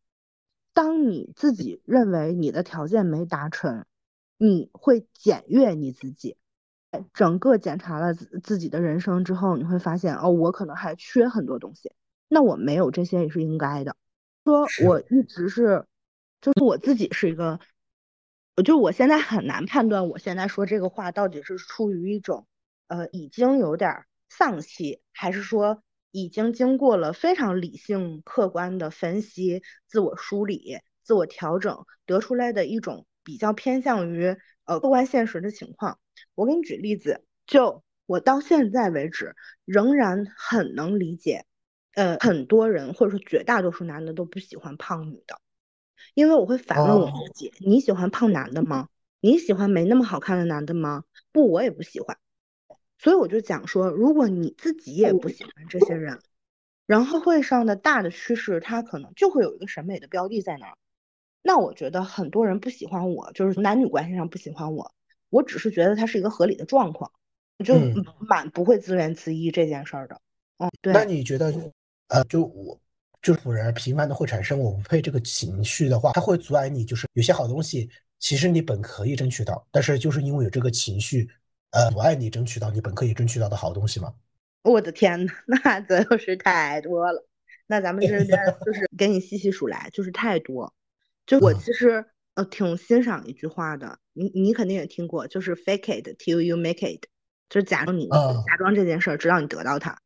[0.74, 3.86] 当你自己认为你的条件没达成，
[4.38, 6.38] 你会检阅你自己，
[7.14, 11.92] 整个检查了自自己的人生之后，你会发现哦，我可能还缺很多东西。
[12.30, 13.96] 那我没有这些也是应该的。
[14.44, 15.86] 说我一直是，
[16.42, 17.60] 就是我自己是一个，
[18.56, 22.48] 我就我现在很难判断，我现在说这个话到底是出于一种，
[22.88, 36.00] 呃，已经有点丧气，还是说已经经过了非常理性、客观的分析、自我梳理、自我调整得出来的一种比较偏向于呃客观现实的情况。
[36.34, 41.44] 我给你举例子，就我到现在为止仍然很能理解。
[41.92, 45.42] 呃，很多人或者说绝大多数男的都不喜欢胖女的，
[46.14, 48.88] 因为我会反问我自己：你喜欢胖男的吗？
[49.20, 51.04] 你喜欢没那么好看的男的吗？
[51.34, 52.18] 不，我也不喜欢。
[52.98, 56.20] 所以我就讲说，如果你自己也不喜欢这些人，
[56.86, 60.78] 然后会上的大的趋势，他可能就会有一个审美的标的在那儿。
[61.48, 64.92] 那我觉得很多人不喜欢我，就是男女关系上不喜欢我，
[65.30, 67.10] 我只是觉得它是一个合理的状况，
[67.64, 67.74] 就
[68.20, 70.20] 蛮不会自怨自艾这件事儿的。
[70.58, 70.92] 嗯，对。
[70.92, 71.54] 那你觉得？
[72.10, 72.78] 呃，就我
[73.22, 77.90] 就是普人频繁的会产生我不配这个情绪的话，它会阻碍你，就是有些好东西，
[78.20, 81.30] 其实你本可以争取到，但是就是因为有这个情绪，
[81.72, 84.14] 呃，阻碍你争取到你本可以争取到的好东西吗？
[84.64, 85.34] 我的天呐，
[85.64, 87.26] 那真是太多了。
[87.68, 90.74] 那咱们 这边就是给你细细数来，就是太多。
[91.28, 92.04] 就我其实
[92.34, 97.04] 呃挺欣赏一句话的，你你肯定也听过，就是 fake it till you make it，
[97.50, 100.00] 就是假装你假装这件事儿，直到你得到它。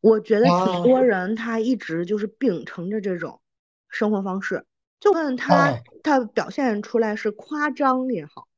[0.00, 3.40] 我觉得挺多人他一直就是秉承着这种
[3.88, 4.64] 生活方式，
[4.98, 8.48] 就问他他表现出来是夸张也好，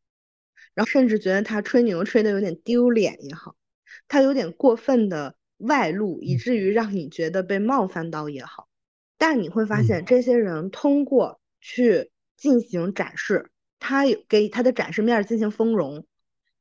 [0.73, 3.57] 然后甚至觉得他吹牛吹的有点丢脸也好，
[4.09, 8.69] 他有点过分的外露，以至于让你觉得被冒犯到也好，
[9.19, 13.51] 但你会发现这些人通过去进行展示，
[13.81, 16.07] 他有给他的展示面进行丰容，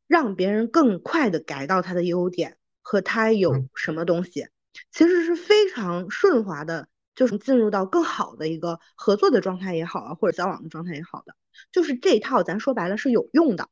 [0.08, 4.47] 让别人更快的改到他的优点和他有什么东西。
[4.91, 11.36] 其实是非常顺滑的，就是进入到更好的一个合作的状态也好啊，或者交往的状态也好的，
[11.72, 13.70] 就是这一套咱说白了是有用的。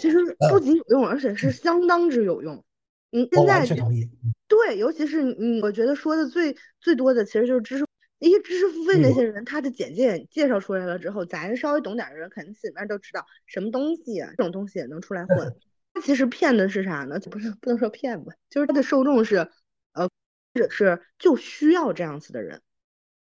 [0.00, 0.18] 其实
[0.50, 2.64] 不仅有用，而且是相当之有用。
[3.12, 3.64] 嗯，现在
[4.48, 7.85] 对，尤其是你，我觉得说的最最多的其实就是知识，
[8.18, 15.56] 因为知识付费那些人，他的简介介绍出来了之后，咱稍微懂点的人肯定心里面都知道什么东西啊，这种东西也能出来混。
[15.94, 17.18] 他其实骗的是啥呢？
[17.30, 19.36] 不是不能说骗吧，就是他的受众是。
[19.92, 20.08] 呃
[20.54, 22.62] 或者是就需要这样子的人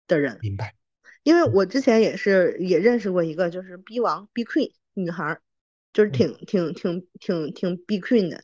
[0.09, 0.75] 的人，明白？
[1.23, 5.39] 因为我之前也是也认识过一个，就是 B 王 B Queen 女孩，
[5.93, 8.43] 就是挺挺挺挺挺 B Queen 的。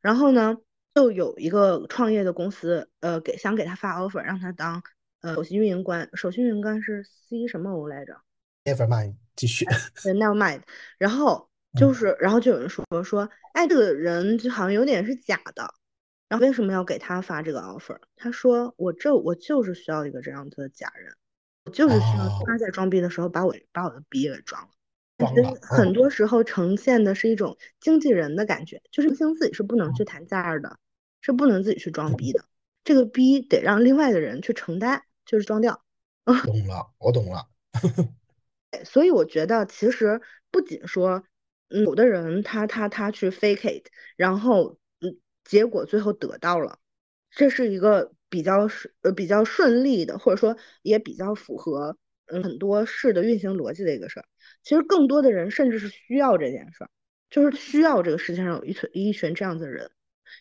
[0.00, 0.58] 然后呢，
[0.94, 4.80] 就有一个创业的公司，呃，给想给他发 offer，让他当
[5.20, 6.08] 呃首席运营官。
[6.14, 8.16] 首席运营官是 C 什么 O 来着
[8.64, 9.64] ？Never mind，继续。
[10.04, 10.62] Never mind。
[10.98, 11.48] 然后
[11.78, 15.74] 就是，然后就有人说说，哎，这个人就好像有点是假的。
[16.28, 17.98] 然后为什么要给他发这个 offer？
[18.16, 21.12] 他说我这我就是需要一个这样子的假人，
[21.64, 24.68] 我就是需要他在装逼的时候把我把我的逼给装了。
[25.60, 30.78] 很多时候呈现的是一种经纪人的感觉，就是明星自己是不能去谈价的，
[31.20, 32.44] 是不能自己去装逼的。
[32.84, 35.84] 这个逼得让另外的人去承担，就是装掉。
[36.26, 37.46] 懂了，我懂了。
[38.84, 40.20] 所以我觉得其实
[40.50, 41.22] 不仅说
[41.68, 45.18] 嗯有的人他他他去 fake it，然后嗯。
[45.42, 46.78] 结果最后得到了，
[47.30, 54.26] 这是一个比较顺呃比较顺利的，或者说也比较符合嗯很多事的运行逻辑的一个事儿。
[54.62, 56.90] 其实更多的人甚至是需要这件事儿，
[57.30, 59.90] 就是需要这个世界上有一群一群这样子的人。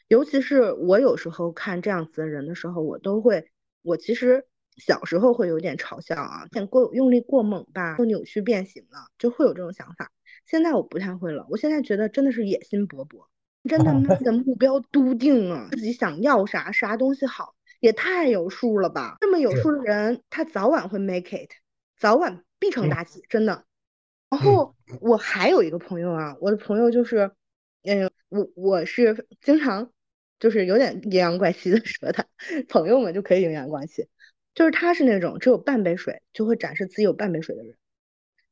[0.07, 3.49] 尤其是我有时候看这样子的人的时候，我都会，
[3.81, 4.45] 我其实
[4.79, 10.11] 小时候会有点嘲笑啊，像过用力过猛吧，都扭曲变形了，就会有这种想法。
[10.45, 13.25] 现在我不太会了，我现在觉得真的是野心勃勃。
[13.67, 19.17] 真的妈 的目标笃定啊，自己想要啥啥东西好，也太有数了吧！
[19.19, 21.51] 这么有数的人，他早晚会 make it，
[21.97, 23.65] 早晚必成大器，真的。
[24.29, 27.31] 然后我还有一个朋友啊，我的朋友就是，
[27.83, 29.91] 嗯，我我是经常
[30.39, 32.25] 就是有点阴阳怪气的说他，
[32.69, 34.07] 朋友们就可以阴阳怪气，
[34.55, 37.75] 就是他是那种只有半杯水就会展示自己有半杯水的人，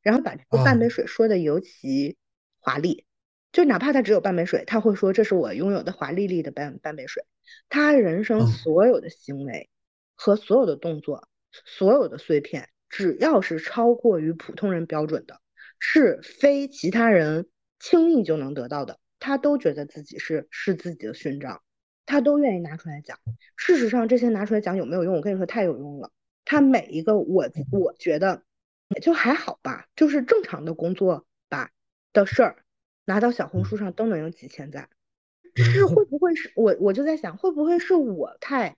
[0.02, 2.16] 然后把这个半杯水说的尤其
[2.60, 3.04] 华丽，
[3.52, 7.24] 就哪怕他只有半杯水，他会说这是我拥有的华丽丽的半半杯水。
[7.68, 9.70] 他人生所有的行为
[10.14, 11.28] 和所有的动作，
[11.64, 15.40] 所有的碎片，只要是超过于普通人标准的，
[15.78, 21.62] 是非其他人轻易就能得到的，他都觉得自己是是自己的勋章，
[22.08, 23.18] 他都愿意拿出来讲。
[23.54, 25.14] 事实上，这些拿出来讲有没有用？
[25.14, 26.10] 我跟你说，太有用了。
[26.46, 28.42] 他每一个我我觉得
[28.88, 31.70] 也就还好吧，就是正常的工作吧
[32.14, 32.56] 的事儿，
[33.04, 34.88] 拿到小红书上都能有几千赞，
[35.54, 38.76] 是会不会是我我就在想，会不会是我太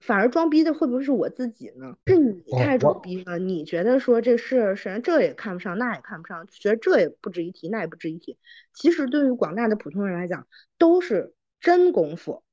[0.00, 1.98] 反而装逼的，会不会是我自己呢？
[2.06, 8.38] 是你太装逼了，你觉得说这事谁这也看不上，那也看不上，觉得这也不值一提，那也不值一提。
[8.72, 10.46] 其实对于广大的普通人来讲，
[10.78, 12.43] 都是真功夫，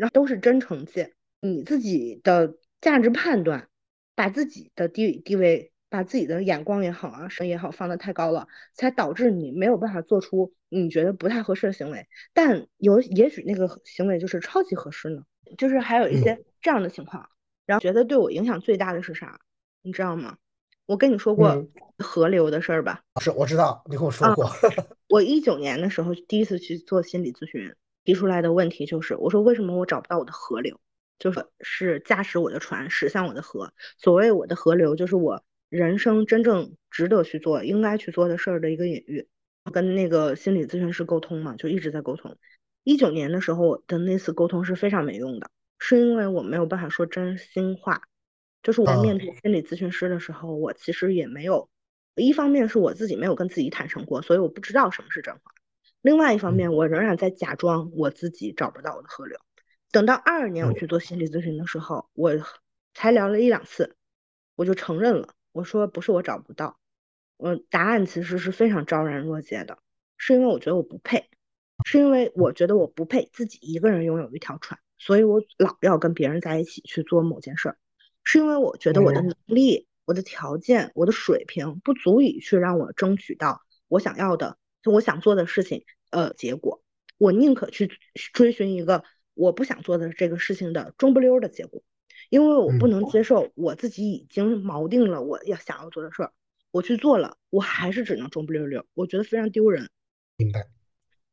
[0.00, 1.08] 然后都是真成绩，
[1.42, 3.68] 你自己的价值判断。
[4.16, 12.06] 把自己的地地位，把自己的眼光也好啊，神也好，放得太高了，才导致你没有办法做出你觉得不太合适的行为。
[12.34, 15.22] 但有也许那个行为就是超级合适呢，
[15.56, 17.30] 就是还有一些这样的情况。
[17.64, 19.40] 然后觉得对我影响最大的是啥，
[19.80, 20.36] 你知道吗？
[20.84, 23.02] 我跟你说过河流的事儿吧？
[23.22, 24.50] 是，我知道，你跟我说过。
[25.08, 27.74] 我一九年的时候第一次去做心理咨询，
[28.10, 30.80] 提出来的问题就是，我说为什么我找不到我的河流？
[31.20, 33.72] 就是是驾驶我的船驶向我的河。
[33.98, 39.28] 所谓我的河流，就是我人生真正值得去做、应该去做的事儿的一个隐喻。
[39.72, 42.36] 跟那个心理咨询师沟通嘛，就一直在沟通。
[42.82, 45.48] 一九年的时候的那次沟通是非常没用的，
[45.78, 48.02] 是因为我没有办法说真心话。
[48.64, 51.70] 就是我在面对心理咨询师的时候，我其实也没有。
[52.16, 55.40] 一方面是我自己没有跟自己坦诚过，所以我不知道什么是真话。
[56.02, 59.38] 另外一方面，我仍然在假装我自己找不到我的河流。
[59.92, 62.32] 等到二二年我去做心理咨询的时候，我
[62.94, 63.96] 才聊了一两次，
[64.56, 65.34] 我就承认了。
[65.52, 66.78] 我说不是我找不到，
[67.36, 69.78] 我，答案其实是非常昭然若揭的，
[70.16, 71.28] 是因为我觉得我不配，
[71.84, 77.76] 是因为我觉得我不配自己一个人拥有一条船，所以我老要跟别人在一起去做某件事儿，
[78.22, 86.82] 是因为我觉得我的能力、我的条件、我的水平不足以去让我争取到我想要的、就我想做的事情，呃，结果，
[87.18, 87.90] 我宁可去
[88.32, 89.04] 追寻一个。
[89.34, 91.82] 我不想做的这个事情的中不溜的结果，
[92.28, 96.32] 因为我不能接受我自己已经锚定了我要想要做的事儿，
[96.72, 99.88] 我去做了，我还是只能中不溜溜，我觉得非常丢人。
[100.36, 100.68] 明白。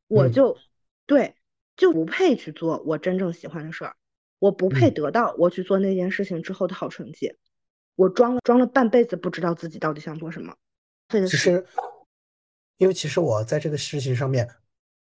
[0.07, 0.57] 我就
[1.05, 1.35] 对，
[1.75, 3.97] 就不配去做我真正喜欢的事儿，
[4.39, 7.35] 我不配得到我去做那件事情之后的好成绩。
[7.95, 10.55] 我装了装了半辈子，不知道自己到底想做什么。
[11.09, 11.65] 其实，
[12.78, 14.47] 因为其实我在这个事情上面，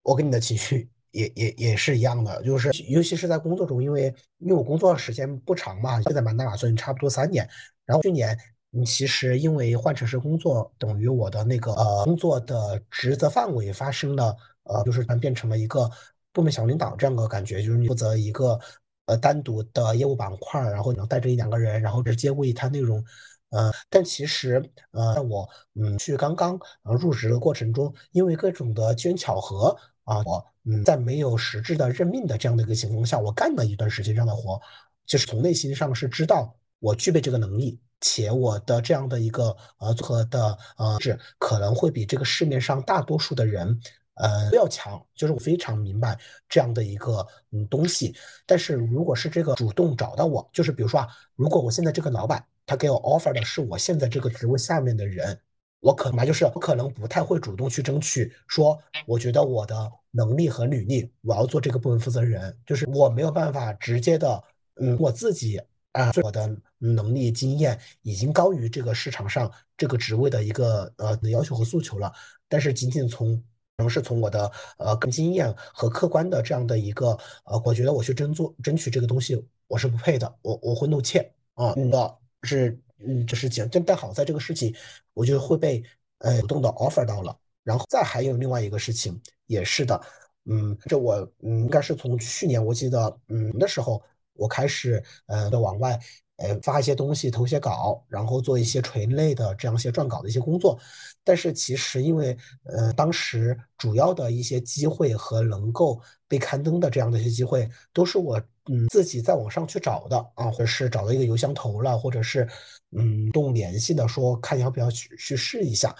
[0.02, 0.90] 我跟你的情绪。
[1.12, 7.48] 也也也是一样的，就是尤其是在工作中，因为因为我工作时间不长嘛，现在满打满算差不多三年。
[7.86, 8.38] 然后去年，
[8.72, 15.90] 嗯，其实因为换城市工作，等于我的那个呃工作的职责范围发生了呃，就是变成了一个
[16.34, 18.60] 部门小领导这样的感觉，就是你负责一个
[19.06, 23.02] 呃单独的业务板块，然后你要带着一两个人，然后直接为他内容。
[23.50, 30.44] 呃，但其实呃，在我嗯去刚刚呃入职的过程中，因为各种的机缘巧合啊，我。
[30.68, 34.60] 嗯，在没有实质的任命的这样的一个情况下，我干了一段时间这样的活，
[35.06, 43.80] 就是从内心上是知道我具备这个能力，且我的这样的一个呃组合的呃是可能会比这个市面上大多数的人
[44.14, 46.18] 呃都要强，就是我非常明白
[46.48, 48.12] 这样的一个嗯东西。
[48.44, 55.40] 但是如果是这个主动找到我，就是比如说啊，如果我现在这个老板他给我 offer 的是我现在这个职位下面的人。
[55.80, 64.42] 我可能就是我可能不太会主动去争取，说我觉得我的能力和履历，我要做这个部门负责人，就是我没有办法直接的，
[64.80, 65.60] 嗯，我自己
[65.92, 72.12] 啊，我的能力经验已经高于这个市场上这个职位的一个呃的要求和诉求了，
[72.48, 73.36] 但是仅仅从
[73.76, 81.20] 可能是从我的呃跟经验和客观的这样的一个呃，我觉得我去争做争取这个东西，我是不配的，我我会露怯
[81.54, 82.78] 啊，那是。
[82.98, 84.74] 嗯，就是简，但但好在这个事情，
[85.12, 85.84] 我就会被
[86.20, 90.00] 呃主动的 offer 到了，然后再还有另外一个事情，也是的，
[90.46, 96.00] 嗯，这我嗯应该是从去年我记得嗯那时候，我开始呃的往外。
[96.36, 100.78] 呃，发一些东西，投些稿，然后做一些垂类的这样一些撰稿的一些工作。
[101.24, 112.46] 但是其实因为呃，当时主要的一些机会和能够被刊登的这样的一些机会，都是我嗯自己在网上去找的啊，或者是找到一个邮箱投了，或者是
[112.92, 115.96] 嗯动联系的，说看要不要去去试一下。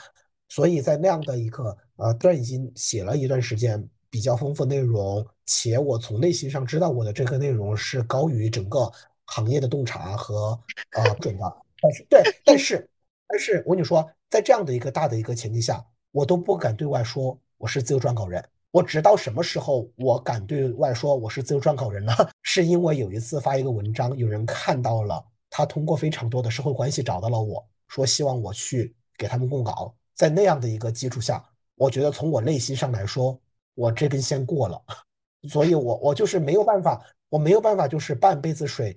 [0.49, 8.93] 所以在那样的一个呃，虽然已经写了一段时间比较丰富内容，且我从内心上知道我的这个内容是高于整个。
[9.27, 10.59] 行业的洞察和
[10.91, 12.91] 啊准的，但是对，但是
[13.29, 18.45] 但是我跟你说，在这样的一个大的一个前提下，我都不敢对外说我是自由撰稿人。
[18.73, 22.13] 我直到什么时候我敢对外说我是自由撰稿人呢？
[22.43, 29.95] 是因为有一次发一个文章，有人看到了，他通过非常多的社会关系找到了我，说希望我去给他们供稿。
[30.15, 31.43] 在那样的一个基础下，
[31.75, 33.39] 我觉得从我内心上来说，
[33.75, 34.83] 我这根线过了，
[35.49, 38.97] 所以我我就是没有办法，我没有办法就是半杯子水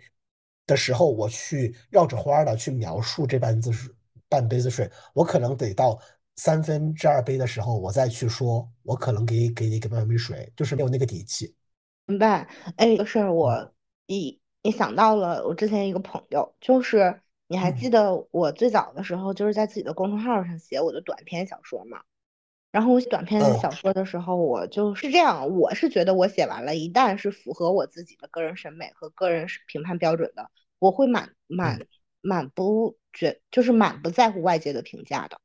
[0.69, 3.93] 的时候，我去绕着花的去描述这半子水
[4.29, 5.99] 半杯子水，我可能得到。
[6.41, 11.53] 三分之二杯的时候，我再去说，我可能给给你给半杯水，就是没有那个底气。
[12.05, 12.47] 明白？
[12.77, 13.73] 哎，这个事儿我
[14.07, 21.99] 一一想到了我之前一个朋友，就是你还记得我最早的时候，就是在自己的公众号上写我的短篇小说嘛。
[22.71, 30.49] 然后我写短篇小说的时候，我就是这样，我是觉得我写完了，一旦是符合我自己的个人审美和个人评判标准的，
[30.79, 31.85] 我会满满
[32.21, 35.39] 满不觉，就是满不在乎外界的评价的。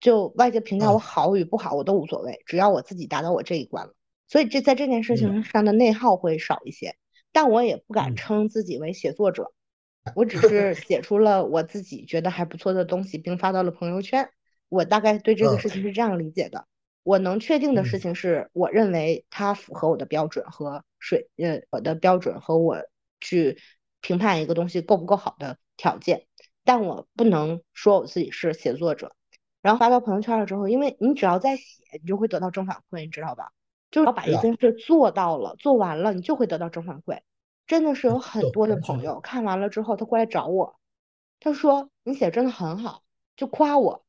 [0.00, 3.94] 就外界评价我好与不好，我都无所谓，只要我自己达到我这一关了。
[4.26, 6.96] 所以这在这件事情上的内耗会少一些，
[7.32, 9.52] 但我也不敢称自己为写作者，
[10.16, 14.30] 我只是写出了我自己觉得还不错的东西，并发到了朋友圈。
[14.70, 16.66] 我大概对这个事情是这样理解的。
[17.02, 22.78] 我能确定的事情是，我认为它符合我的标准和水，呃，我的标准和我
[23.20, 23.58] 去
[24.00, 26.26] 评判一个东西够不够好的条件，
[26.64, 29.14] 但我不能说我自己是写作者。
[29.62, 31.64] 然后发到朋友圈了之后，因为你只要在写，
[32.00, 33.52] 你就会得到正反馈，你知道吧？
[33.90, 37.20] 就是要把一件事做到了，做完了，你就会得到正反馈。
[37.66, 40.80] 真的是有很多的朋友看完了之后，他过来找我，
[41.40, 43.02] 他说你写真的很好，
[43.36, 44.04] 就夸我，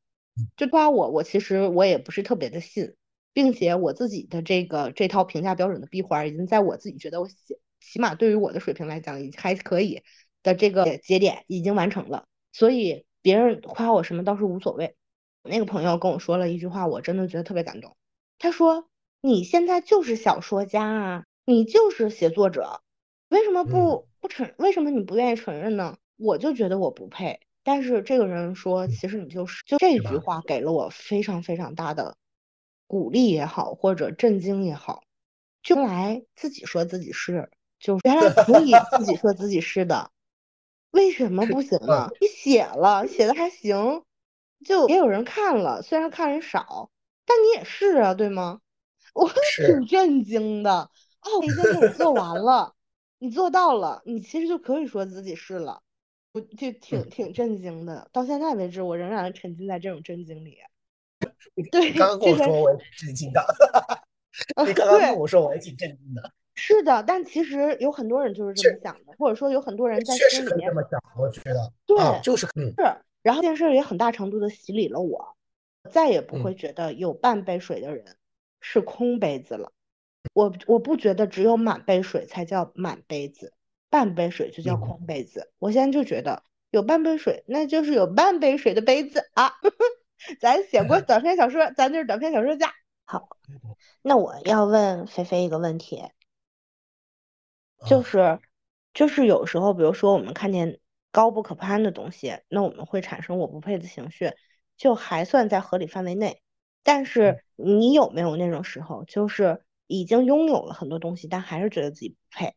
[0.56, 1.10] 就夸我。
[1.10, 2.94] 我其实我也不是特别的信，
[3.32, 10.02] 并且我自己的这个这套评价标准的闭环，已经在我自己觉得我写起码对于我的水平来讲，已经还可以
[10.42, 14.96] 的这个节点已经完成了，所以别人夸我什么倒是无所谓。
[15.42, 17.96] 那个朋友跟我说了一句话，我真的觉得特别感动。
[18.38, 18.88] 他说
[19.20, 22.80] ：“你现在就是小说家啊，你就是写作者，
[23.28, 24.54] 为什么不不承？
[24.58, 27.40] 为什么你不愿意承认呢？”我就觉得我不配。
[27.64, 32.16] 但是这个人说：“其实你就是。”就这句话给了我非常非常大的
[32.86, 35.02] 鼓励也好，或者震惊也好。
[35.62, 37.50] 就来自己说自己是，
[37.82, 40.12] 就原来可以自己说自己是的，
[40.92, 42.08] 为什么不行呢？
[42.20, 44.02] 你写了，写的还行。
[44.64, 46.90] 就也有人看了，虽然看人少，
[47.26, 48.60] 但你也是啊，对吗？
[49.12, 50.88] 我挺震惊的
[51.20, 52.72] 哦，一件事你做完了，
[53.18, 55.82] 你做到了，你其实就可以说自己是了，
[56.30, 58.08] 我就挺挺震惊的。
[58.12, 60.58] 到现在为止，我仍然沉浸在这种震惊里。
[61.72, 63.44] 对， 刚刚跟我说我也挺震惊的，
[64.64, 66.32] 你刚刚跟我说我也挺震惊的。
[66.54, 72.74] 是的，但其实有很多人就是这么想的，或者说有很多人在心里面这么想，我觉得对，就是是。
[73.22, 75.36] 然后这件事也很大程度的洗礼了我，
[75.90, 78.16] 再也不会觉得有半杯水的人
[78.60, 79.72] 是空杯子了。
[80.34, 83.52] 我我不觉得只有满杯水才叫满杯子，
[83.90, 85.50] 半杯水就叫空杯子。
[85.58, 89.52] 我现在就觉得有半杯水，那就是有半杯水的杯子啊。
[90.40, 92.72] 咱写过 短篇小说，咱就是短篇小说家。
[93.04, 93.28] 好，
[94.02, 96.02] 那我要问菲菲一个问题，
[97.84, 98.40] 就是
[98.94, 100.78] 就是有时候，比如说我们看见。
[101.14, 104.32] 高不可攀的东西，那我们会产生我不配的情绪，
[104.78, 106.40] 就还算在合理范围内。
[106.82, 112.54] 但是你有没有那种时候，就是已经拥有了很多东西，但还是觉得自己不配？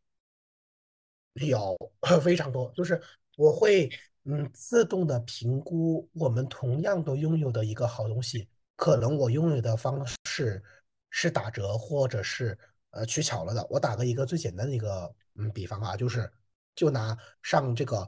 [1.34, 1.78] 有
[2.24, 3.02] 非常多，就是
[3.36, 3.90] 我会
[4.24, 8.48] 嗯自动的评估我们同样都拥有的一个好东西，
[8.78, 10.64] 可能我拥有的方式
[11.10, 12.58] 是打折或者是
[12.96, 13.68] 呃取巧了的。
[13.70, 16.28] 我打个一个最简单的一个嗯比方啊，就是
[16.76, 18.08] 就拿上这个。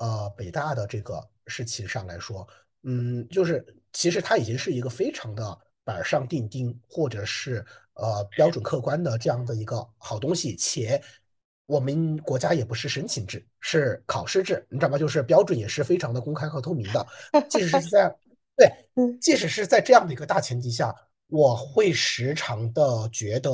[0.00, 2.46] 呃，北大的这个事情上来说，
[2.84, 11.02] 嗯，就是其实它已经是一个非常的板上钉钉，或者是呃标准客观的这样的一个好东西，且
[11.66, 14.96] 我们国家也不是申请制，是考试制，你知道吗？
[14.96, 17.04] 就是标准也是非常的公开和透明的。
[17.50, 18.16] 即使是在
[18.56, 20.94] 对，即使是在这样的一个大前提下，
[21.26, 23.50] 我会时常的觉得。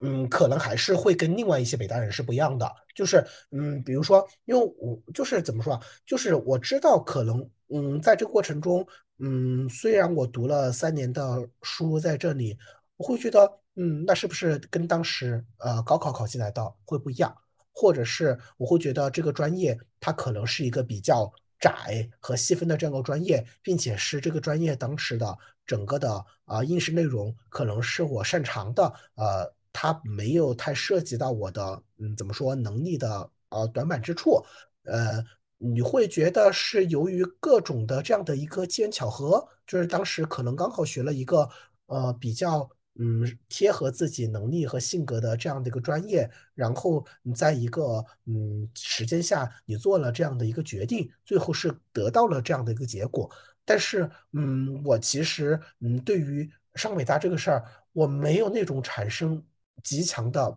[0.00, 8.86] 嗯，可能还是会跟另外一些北大人是不一样的，就是嗯，比如说，因为我就是怎么说啊，就是我知道可能嗯，在这个过程中，
[9.18, 12.56] 嗯，虽然我读了三年的书在这里，
[12.96, 17.34] 我会觉得嗯，那是不是跟当时呃高考考进来的会不一样？
[17.72, 21.28] 或者是我会觉得这个专业它可能是一个比较
[21.58, 25.36] 窄和细分的这样一个专业，并且是这个专业当时的
[25.66, 28.84] 整个的啊应试内容可能是我擅长的
[29.16, 29.57] 呃。
[29.72, 34.44] 它没有太涉及到我的，嗯，怎么说能力的呃短板之处，
[34.84, 35.24] 呃，
[35.58, 41.48] 你会觉得是由于各种的这样的一个机缘巧合，就是当时可能刚好学了一个
[41.86, 42.68] 呃比较
[43.00, 53.30] 嗯贴合自己能力和性格的这样的一个专业，然后你在一个嗯时间下你做了这样的一个决定，最后是得到了这样的一个结果。
[53.64, 59.42] 但是嗯，我其实嗯对于上北大这个事儿，我没有那种产生
[59.82, 60.56] 极强的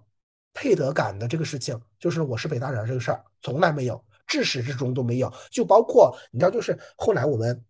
[0.54, 4.04] 配得感的这个事情，就是我是北大人这个事儿从来没有。
[4.28, 7.66] 至始至终都没有，就包括你知道，就是后来我们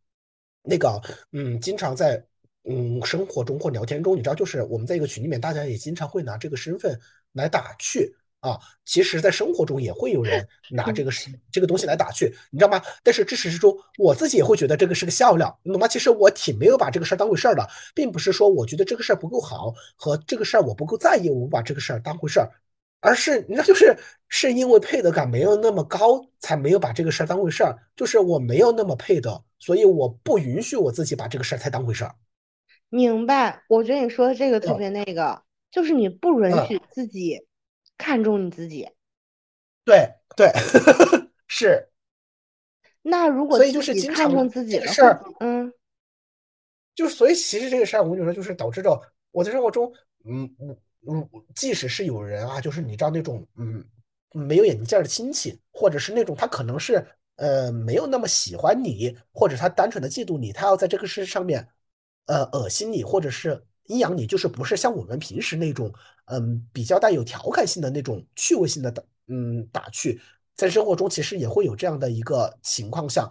[0.62, 2.24] 那个嗯，经常在
[2.66, 7.00] 嗯生活中或聊天中，你知道，就是我们在一个群里面，大家也经常会拿这个身份
[7.32, 8.60] 来打趣啊。
[8.84, 12.82] 其实，在生活中也会有人 拿这个是这个东西来打趣，你知道吗？
[13.02, 15.88] 但是至始至终，我自己也会觉得这个是个笑料，你懂吗？
[15.88, 17.66] 其实我挺没有把这个事儿当回事儿的，
[17.96, 22.52] 并不是说我觉得这个事儿不够好和这个事儿我不够在意，我不把这个事儿当回事儿。
[23.04, 27.76] 而是那，就是是因为配得感没有那么高，才没有把这个事儿当回事儿。
[27.96, 32.14] 就是我没有那么配得，所以我不允许我自己把这个事儿太当回事儿。
[32.90, 33.64] 明白？
[33.68, 37.40] 我觉得你说的这个特别那个，就是你不允许自己
[38.02, 38.90] 看重你自己。
[39.86, 40.52] 对对，
[41.48, 41.88] 是。
[43.02, 45.72] 那如果所以就是看重自己的事儿，嗯，
[46.94, 49.00] 就是所以其实这个事儿，我跟你说，就是导致着
[49.32, 49.92] 我在生活中，
[50.26, 50.76] 嗯，我。
[51.08, 53.84] 嗯，即使是有人啊，就是你知道那种嗯
[54.34, 57.04] 没有眼镜的亲戚，或者是那种他可能是
[57.38, 61.68] 呃没有那么喜欢你，或者他单纯的嫉妒你，他要在这个事上面
[62.28, 65.92] 呃恶心你，或者是阴阳你，就是不是像我们平时那种
[66.26, 70.22] 嗯比较带有调侃性的那种趣味性的打嗯打趣，
[70.56, 73.30] 在生活中其实也会有这样的一个情况下，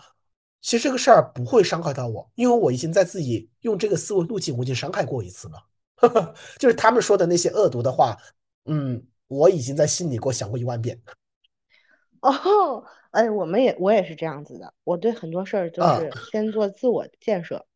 [0.61, 5.64] 其实这个事儿不会伤害到我，因为我已经在自己用这个思维路径，我已经伤害过一次了。
[6.59, 8.16] 就是他们说的那些恶毒的话，
[8.64, 10.98] 嗯，我已经在心里给我想过一万遍。
[12.20, 17.66] 哦，哎，我们也我也是这样子的，我对很多事儿都是先做自我建设。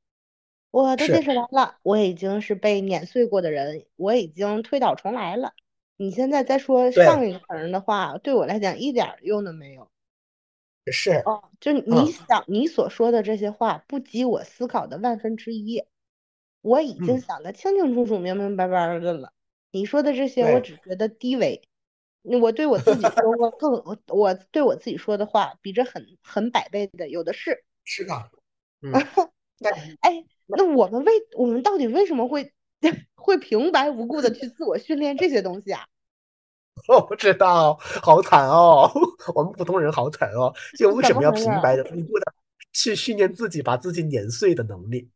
[0.83, 5.53] 我的建设完了，我已经是被碾碎过的人，我已经推倒重来了。
[5.97, 9.89] 你现在再说上一个人的话，对我来讲一点用都没有。
[10.91, 15.85] 是哦，就你想你所说的这些话，不及我思考的万分之一。
[16.61, 19.33] 我已经想的清清楚楚、明明白白的了。
[19.70, 21.62] 你说的这些，我只觉得低微。
[22.22, 27.62] 我对我自己说过更，我对我自己说的话，比这很很百倍的有的是。
[27.85, 28.12] 是的。
[30.01, 32.53] 哎，那我们为我们到底为什么会
[33.14, 35.84] 会平白无故的去自我训练这些东西啊？
[36.88, 38.90] 我不知道，好惨哦！
[39.34, 40.53] 我们普通人好惨哦！
[40.76, 42.32] 就为什么要平白的无故的
[42.72, 45.09] 去训练自己，把自己碾碎的能力？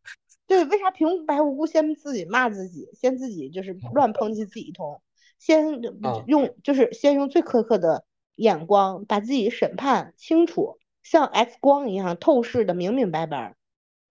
[0.46, 5.02] 对，为啥平白无故先自己骂自己，先自己就是乱抨击自己一通，
[5.38, 5.82] 先
[6.26, 8.04] 用就是先用最苛刻的
[8.36, 13.56] 眼光把自己审判清楚，像 X 光一样透视的明明白白，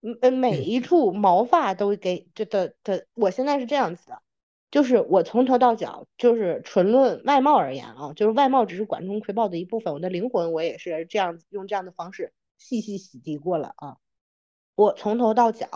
[0.00, 4.22] 嗯每一处毛发都给这的的，我现在是这样子的，
[4.70, 13.96] 就是我从头到脚就是纯论外貌而言啊，就是外貌只是管中窥豹的一部分，我的灵魂我也是这样用这样的方式细细洗涤过了啊，
[14.74, 15.68] 我从头到脚。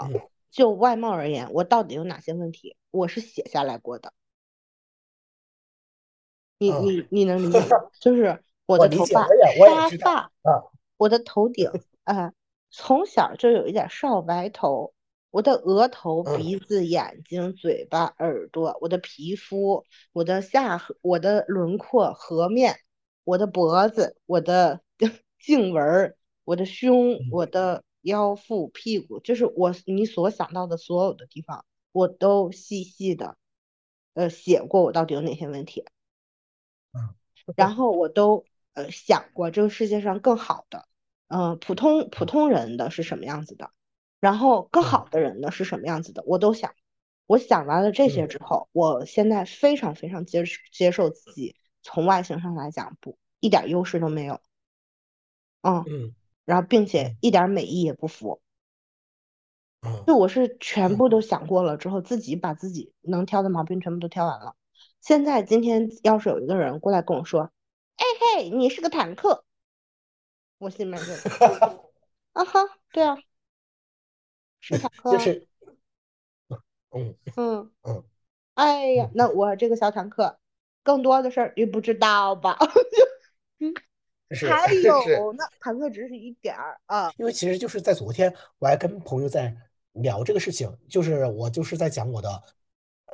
[0.53, 2.77] 就外貌而言，我到底有哪些问题？
[2.91, 4.13] 我是写下来过的。
[6.59, 7.59] 你你你能理解？
[8.03, 11.71] 就是我的头发沙发，我的头顶
[12.05, 12.35] 啊，
[12.73, 14.93] 从小就有一点少白头。
[15.31, 22.81] 我的额头、鼻子、眼睛、嘴巴、耳朵，我的皮肤，我的下颌我的轮廓、颌面，
[23.23, 24.81] 我的脖子，我的
[25.39, 27.85] 颈纹，我的胸，我的。
[28.05, 33.37] 腰腹屁股，就是我你所想到的所有的地方，我都细细的，
[34.15, 35.85] 呃，写过我到底有哪些问题，
[36.93, 37.15] 嗯，
[37.55, 40.89] 然后我都呃想过这个世界上更好的，
[41.35, 43.71] 嗯，普通普通人的是什么样子的，
[44.21, 46.75] 然后更好的人呢是什么样子的，我都想，
[47.27, 54.41] 我想完了这些之后，我现在非常非常接接受自己从外形上来讲不一点优势都没有，
[55.63, 56.15] 嗯嗯。
[56.45, 58.43] 然后，并且一点美意也不符，
[60.07, 64.55] 就我是全部都想过了之后，自己把自己能挑的毛病全部都挑完了。
[65.01, 67.51] 现在今天要是有一个人过来跟我说
[67.97, 68.05] ：“哎
[68.37, 69.45] 嘿，你是个坦克。”
[70.63, 71.13] 我心里面就
[72.35, 72.61] 啊哈，
[72.93, 73.19] 对啊，
[74.61, 75.49] 是坦克，就是，
[76.91, 78.05] 嗯嗯嗯，
[78.55, 80.39] 哎呀，那我这个小坦克，
[80.85, 82.57] 更多的事儿你不知道吧？
[83.59, 83.75] 嗯。
[84.49, 89.55] 还有那坦克只是一点儿啊，因为其实就是在昨天，我还跟朋友在
[89.93, 92.43] 聊这个事情，就是我就是在讲我的，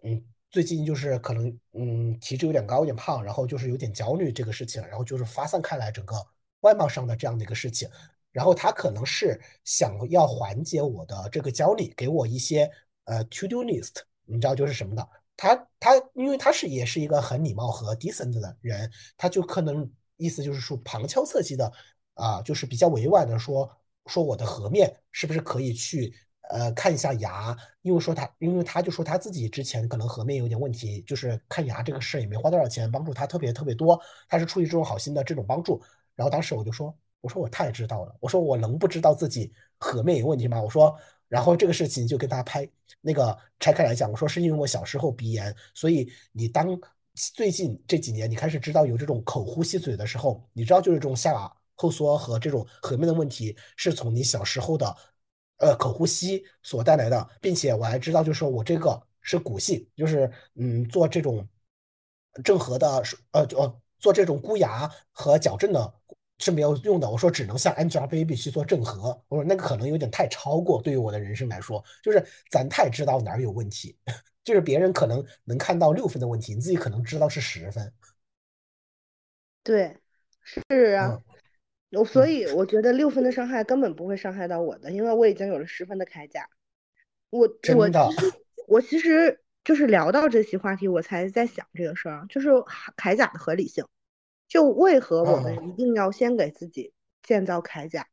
[0.05, 6.14] 嗯，最近就是可能嗯体质有点高，有点胖，然后就是有点焦虑这个事情，然后就是发散开来整个
[6.61, 7.88] 外貌上的这样的一个事情，
[8.32, 12.70] 然后他可能是想要缓解我的这个焦虑，给我一些
[13.04, 15.09] 呃 to do list，你知道就是什么的。
[15.36, 21.72] 他他因为他是也是一个很礼貌和 decent 的人，他就可能意思就是说旁敲侧击的
[22.14, 23.70] 啊，就是比较委婉的说
[24.06, 26.14] 说我的颌面是不是可以去。
[26.50, 34.00] 呃，看一下牙，因为说他，因为他就说他自己之前可能颌面有点问题，就是看牙这个事也没花多少钱，帮助他特别特别多，
[34.30, 35.78] 他是出于这种好心的这种帮助。
[36.18, 40.60] 然后当时我就说，我说我太知道了，我说我能不知道自己颌面有问题吗？
[40.60, 40.92] 我说，
[41.28, 42.68] 然后这个事情就跟他拍
[43.00, 46.66] 那个拆开来讲，我说是因为我小时候鼻炎，所以你当
[47.14, 54.96] 最近这几年你开始知道有这种口呼吸嘴的时候，你知道就是这种下巴后缩和这种颌面的问题是从你小时候的。
[55.60, 61.44] 呃，口呼吸所带来的，并且我还知道，就是说我这个是骨性，就是嗯，做这种
[62.44, 63.02] 正颌的，
[63.32, 65.94] 呃，呃，做这种箍牙和矫正的
[66.39, 67.09] 是没有用的。
[67.11, 73.97] 我说只能像 Angelababy 去做正颌，我说那个可能有点太超过，对于我的人生来说，就是咱太知道哪儿有问题，
[74.45, 77.93] 就是别人可能能看到六分的问题，你自己可能知道是十分。
[79.62, 79.97] 对，
[80.43, 81.20] 是啊。
[81.91, 86.47] 我所以我觉得六分的伤害根本不会伤害到我的，因为我已经有了十分的铠甲。
[87.30, 88.32] 我我其实
[88.66, 92.51] 我其实就是聊到这些话题，我才在想这个事儿，就是
[92.97, 93.86] 铠甲的合理性。
[94.49, 96.92] 就为何我们一定要先给自己
[97.22, 98.09] 建造铠甲，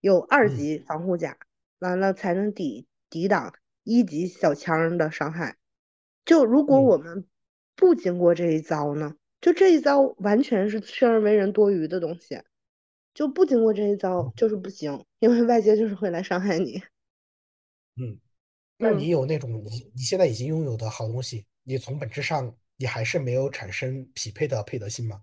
[0.00, 1.38] 有二级防护甲，
[1.78, 3.54] 完了才能抵抵挡
[3.84, 5.56] 一级小枪的伤害。
[6.24, 7.26] 就如果我们
[7.76, 9.14] 不经过这一遭呢？
[9.40, 12.42] 就这一遭完全是生而为人多余的东西。
[13.14, 16.82] 就不经过这一遭就是不行，因为外界就是会来伤害你。
[17.96, 18.18] 嗯，
[18.76, 25.22] 那你有那种你你现在已经拥有的好东西，你从本质上你还是没有产生匹配的配得性吗？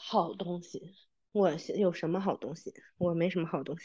[0.00, 0.94] 好东西，
[1.32, 2.72] 我有什么好东西？
[2.96, 3.84] 我没什么好东西。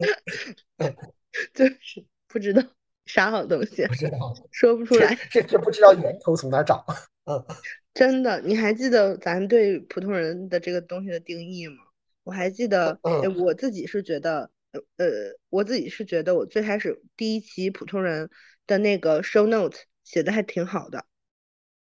[1.54, 2.62] 就是不知道
[3.04, 6.84] 啥好东西，不知道， 说不出来，这这不知道源头从哪找。
[7.26, 7.44] 嗯。
[7.92, 11.76] 真的，你还记得咱对普通人的这个东西的定义吗？
[12.22, 12.98] 我还记得，
[13.36, 14.50] 我自己是觉得，
[14.96, 15.06] 呃，
[15.48, 18.30] 我自己是觉得，我最开始第一期普通人
[18.66, 21.04] 的那个 show note 写的还挺好的，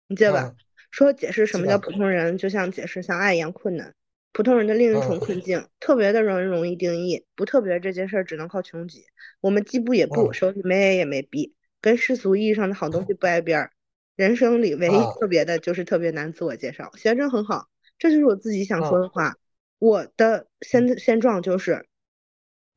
[0.08, 0.56] 你记得吧？
[0.92, 3.94] 说解释什么叫普通人，就像解释像爱一样困难。
[4.32, 9.00] 普通人的另一重困境，特别的让人容易定义，不特别这件事儿只能靠穷举。
[9.42, 13.72] 我们既不也不，手里没 A 也没 B，跟世俗意义上的好东西不挨边儿。
[14.16, 19.36] 人生里唯一特别的就是特别难自我介绍，学生很好，这就是我自己想说的话。
[19.80, 21.86] 我的现现状就是，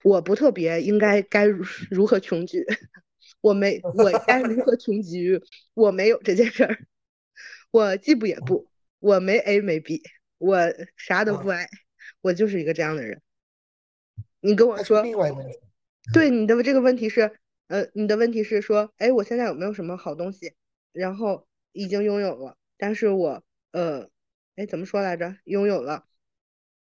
[0.03, 2.64] 我不特别，应该该如何穷举？
[3.41, 5.41] 我没，我该如何穷举？
[5.74, 6.79] 我没有这件事儿，
[7.71, 10.03] 我既不也不，我没 A 没 B，
[10.39, 10.59] 我
[10.97, 11.69] 啥都不爱，
[12.21, 13.21] 我就是一个这样的人。
[14.41, 15.03] 你跟我说，
[16.12, 20.55] 对你的这个问题是，呃，你的问题是说，哎，我现在有没有什么好东西？
[20.93, 23.43] 然后已经拥有了，但是我
[23.73, 24.09] 呃，
[24.55, 25.37] 哎，怎么说来着？
[25.45, 26.07] 拥有了，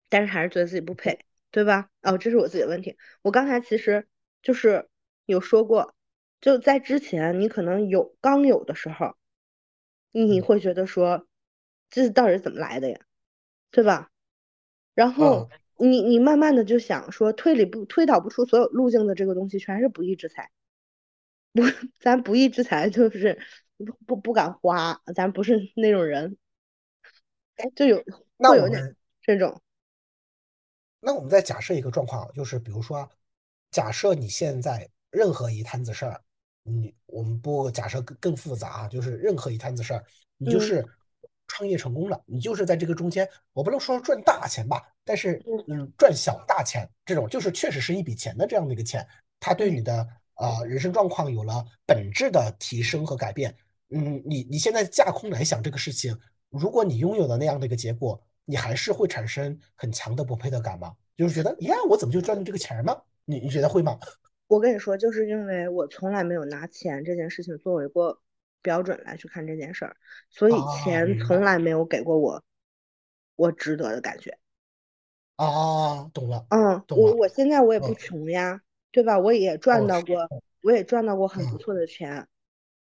[0.08, 1.20] 但是还是觉得自己不配，
[1.52, 1.90] 对吧？
[2.02, 2.98] 哦，这是我自己的问题。
[3.22, 4.08] 我刚才其实
[4.42, 4.88] 就是
[5.26, 5.94] 有说过，
[6.42, 9.16] 就在之前，你可能有刚有的时候，
[10.12, 11.28] 你会觉得说，
[11.90, 13.00] 这到底是怎么来的呀？
[13.72, 14.12] 对吧？
[14.94, 20.52] 然后你你慢慢的就想说，推理不推导不出所有路径的这个东西，全是不义之财。
[21.54, 21.62] 不，
[22.00, 23.40] 咱不义之财就是。
[23.80, 26.36] 不不不敢花，咱不是那种人，
[27.78, 28.04] 就有
[28.38, 29.62] 会有点这种。
[31.00, 33.10] 那我们再假设一个状况，就是比如说，
[33.72, 36.22] 假设你现在任何一摊子事儿，
[36.70, 40.04] 你我们不假设更更复杂啊，就是任何一摊子事儿，
[40.38, 40.86] 你就是
[41.48, 49.06] 创业成功了，你就是在这个中间，我不能说赚大钱吧，但是嗯，赚小大钱这种，就是确实是一笔钱的这样的一个钱，
[49.40, 53.56] 它对你的呃人生状况有了本质的提升和改变。
[53.90, 56.16] 嗯，你你现在架空来想这个事情，
[56.50, 60.94] 如果你拥有了那样的一个结果，你还是会产生很强的不配得感吗？
[61.18, 62.96] 就是觉得，呀，我怎么就赚了这个钱吗？
[63.26, 64.00] 你你觉得会吗？
[64.50, 68.20] 我跟你说，就是因为我从来没有拿钱这件事情作为过
[68.64, 69.96] 标准来去看这件事儿，
[70.32, 72.44] 所以钱从来没有给过我
[73.36, 74.40] 我值得的感觉。
[75.36, 76.48] 啊，懂了。
[76.50, 78.60] 嗯，我我现在我也不穷呀，
[78.92, 79.20] 对吧？
[79.20, 80.28] 我也赚到过，
[80.64, 82.28] 我也赚到过很不错的钱。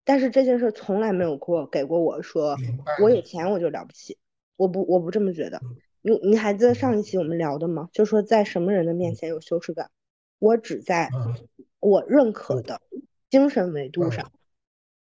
[0.04, 2.56] 但是这件事从来没有过给过我说，
[3.02, 4.16] 我有钱我就了不起，
[4.56, 5.60] 我不我不这么觉得。
[6.00, 7.90] 你你还记得上一期我们聊的吗？
[7.92, 9.90] 就说在什么人的面前有羞耻感？
[10.40, 11.10] 我只在
[11.80, 12.80] 我认可的
[13.30, 14.32] 精神维度上，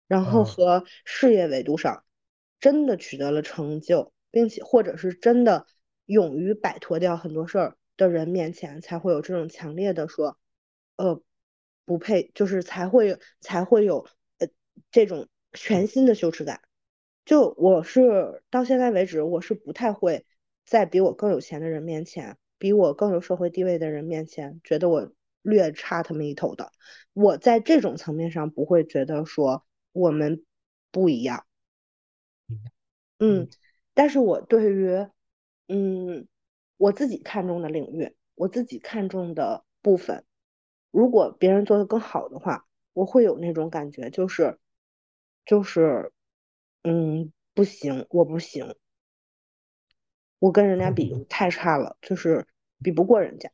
[0.08, 2.04] 然后和事业维度上，
[2.60, 5.66] 真的取得了成就，并且或者是真的
[6.06, 10.38] 勇于摆脱掉很多事儿的人面前，才会有这种强烈的说，
[10.98, 11.22] 呃，
[11.86, 14.06] 不配，就是才会才会有
[14.38, 14.48] 呃
[14.92, 16.62] 这种全新的羞耻感。
[17.24, 20.26] 就我是到现在为止，我是不太会
[20.66, 25.12] 在比我更有钱的人面前，比我更有社会地位的人面前，觉得我
[25.42, 26.72] 略差他们一头的。
[27.14, 30.46] 我在这种层面上不会觉得说我们
[30.92, 31.46] 不一样。
[33.20, 33.50] 嗯，
[33.94, 35.08] 但是我对于
[35.68, 36.28] 嗯
[36.78, 40.26] 我自己看重的领域，我自己看重的部分，
[40.92, 44.60] 如果别人做的更好的话，我会有那种感觉，就是
[45.46, 46.12] 就是。
[46.84, 48.76] 嗯，不行，我不行，
[50.40, 52.48] 我跟人家比太差了，就是
[52.82, 53.52] 比不过人家。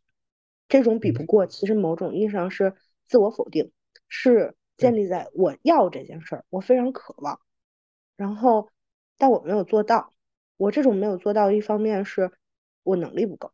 [0.68, 2.74] 这种比不过，其实某种意义上是
[3.08, 3.72] 自我否定，
[4.08, 7.40] 是建立在我要这件事儿，我非常渴望，
[8.16, 8.70] 然后
[9.18, 10.14] 但我没有做到。
[10.58, 12.32] 我这种没有做到，一方面是
[12.82, 13.52] 我能力不够，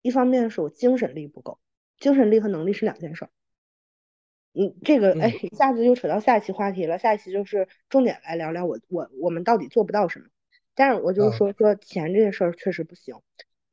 [0.00, 1.58] 一方面是我精神力不够。
[1.98, 3.28] 精神力和能力是两件事。
[4.54, 6.98] 嗯，这个哎，一下子又扯到下一期话题了。
[6.98, 10.26] 下一期就是重点来聊聊我我我们到底做不到什么。
[10.76, 13.16] 但是我就说说钱这件事儿确实不行。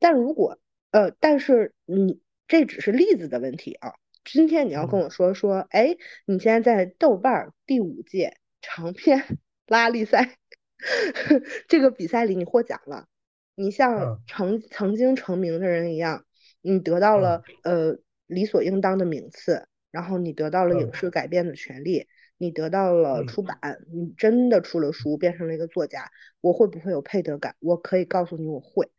[0.00, 0.58] 但如果
[0.90, 3.94] 呃，但是你这只是例子的问题啊。
[4.24, 10.38] 今天你要跟我说说，哎，你现在在豆瓣第五届长篇拉力赛
[11.68, 13.06] 这个比赛里你获奖了，
[13.54, 16.24] 你像曾曾经成名的人一样，
[16.60, 19.68] 你得到了呃理所应当的名次。
[19.90, 23.56] 然后你得到了影视改编的权利，你得到了出版，
[23.92, 27.54] 你真的出了书，变成了一个作家，我会不会有配得感？
[27.60, 28.90] 我可以告诉你，我会。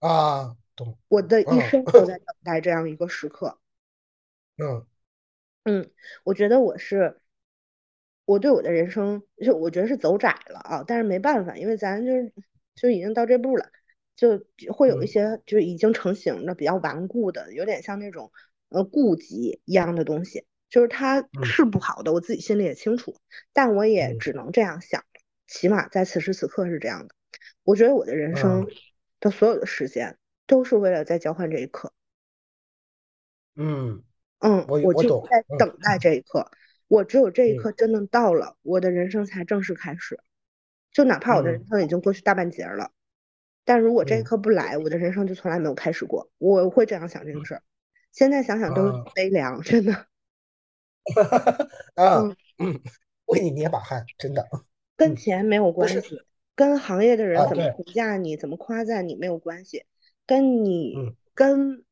[0.00, 0.96] 啊，懂。
[1.08, 3.58] 我的一生都在等待这样一个时刻。
[4.56, 4.86] 嗯
[5.64, 5.90] 嗯，
[6.24, 7.20] 我觉得我是，
[8.24, 12.32] 我对我的人生，就我觉得是走窄了啊，但是没办法，因为咱就是
[12.74, 13.70] 就已经到这步了，
[14.16, 18.30] 就会有一些就是已经成型的比较顽固的，有点像那种。
[18.70, 23.16] 呃，顾忌一样的东西，就是它是不好的，我自己心里也清楚，
[23.54, 25.06] 但我也只能这样想，
[25.46, 27.14] 起码在此时此刻是这样的。
[27.62, 28.66] 我觉得我的人生
[29.20, 30.18] 的所有的时间
[30.48, 31.92] 都是为了在交换这一刻。
[33.54, 34.02] 嗯
[34.40, 36.50] 嗯，我就在等待这一刻，
[36.88, 40.18] 我只有这一刻真的到了，我的人生才正式开始。
[40.92, 42.90] 就哪怕我的人生已经过去大半截了，
[43.64, 46.30] 但如果这一刻不来，我的人生就从来没有开始过。
[46.38, 47.62] 我会这样想这个事儿。
[48.12, 49.92] 现在想想都悲凉，真的。
[51.94, 52.22] 啊，
[52.58, 52.80] 嗯，
[53.26, 54.48] 为你捏把汗，真的。
[54.96, 56.22] 跟钱没有关系，
[56.54, 59.84] 跟行业的人怎么评价你、怎么夸赞你没有关系，
[60.28, 60.94] 跟你
[61.32, 61.84] 跟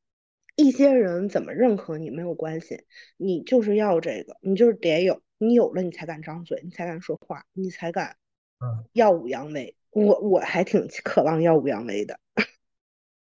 [0.56, 2.84] 一些人怎么认可你没有关系。
[3.16, 8.18] 你就是要这个，你就是得有，你有了你才敢张嘴，你才敢说话，你才敢
[8.92, 9.74] 耀武扬威。
[9.90, 12.20] 我我还挺渴望耀武扬威的。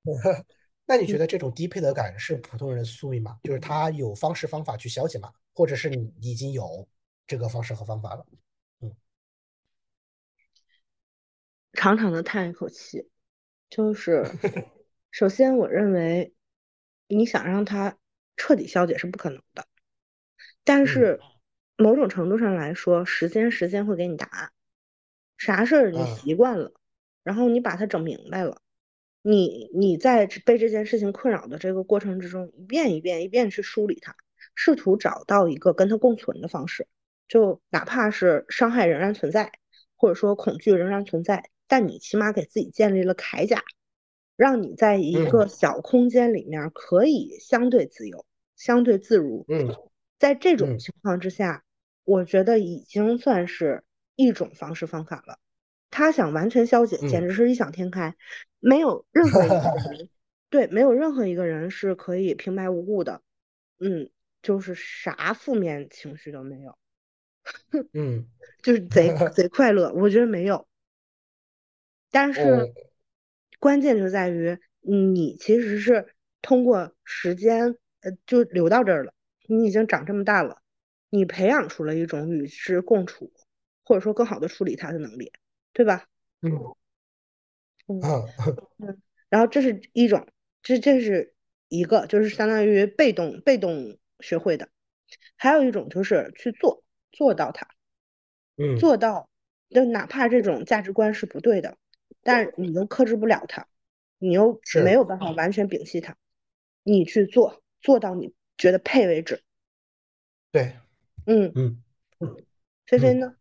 [0.86, 3.38] 那你觉得这种低配得感是普通人的宿命吗？
[3.44, 5.32] 就是他有方式方法去消解吗？
[5.54, 6.86] 或者是你已经有
[7.26, 8.26] 这个方式和方法了？
[8.80, 8.94] 嗯，
[11.72, 13.08] 长长的叹一口气，
[13.70, 14.24] 就是
[15.10, 16.32] 首先我认为
[17.08, 17.96] 你想让它
[18.36, 19.66] 彻底消解是不可能的，
[20.64, 21.20] 但是
[21.76, 24.52] 某种程度上来说，时间时间会给你答案。
[25.36, 26.72] 啥事儿你习惯了，
[27.22, 28.60] 然后你把它整明白了。
[29.22, 34.14] 你你在被这件事情困扰的这个过程之中，一遍一遍一遍去梳理它，
[34.54, 36.86] 试图找到一个跟它共存的方式，
[37.28, 39.52] 就哪怕是伤害仍然存在，
[39.96, 43.62] 或者说恐惧仍然存在，但你起码给自己建立了铠甲，
[44.40, 48.24] 让你在一个小空间里面可以相对自由、
[48.56, 49.44] 相对自如。
[49.48, 49.76] 嗯，
[50.18, 51.62] 在这种情况之下，
[52.04, 53.84] 我觉得已经算是
[54.16, 55.38] 一种方式方法了。
[55.90, 58.16] 他想完全消解，简直是异想天开。
[58.60, 60.08] 没有任何一个人，
[60.48, 63.20] 对，没有任何一个人是可以平白无故的，
[63.78, 64.08] 嗯，
[64.40, 66.78] 就是啥负面情绪都没有，
[67.92, 68.26] 嗯，
[68.64, 70.66] 就是贼贼快乐，我觉得没有。
[72.10, 72.72] 但是
[73.60, 79.14] 关键就在于你其实是通过时间，呃，就留到这儿了。
[79.46, 80.62] 你已经长这么大了，
[81.10, 83.32] 你培养出了一种与之共处，
[83.84, 85.32] 或者说更好的处理它的能力。
[85.72, 86.06] 对吧？
[86.42, 86.50] 嗯，
[87.86, 88.00] 嗯
[88.78, 90.26] 嗯，然后这是一种，
[90.62, 91.34] 这这是
[91.68, 94.68] 一个，就是相当于被动被动学会的，
[95.36, 96.82] 还有一种就是去做
[97.12, 97.68] 做到它，
[98.56, 99.30] 嗯，做到，
[99.70, 101.78] 就哪怕这种价值观是不对的，
[102.22, 103.66] 但你又克制不了它，
[104.18, 106.16] 你又没有办法完全摒弃它，
[106.82, 109.42] 你去做做到你觉得配为止。
[110.52, 110.76] 对，
[111.26, 111.80] 嗯嗯，
[112.86, 113.34] 菲菲呢？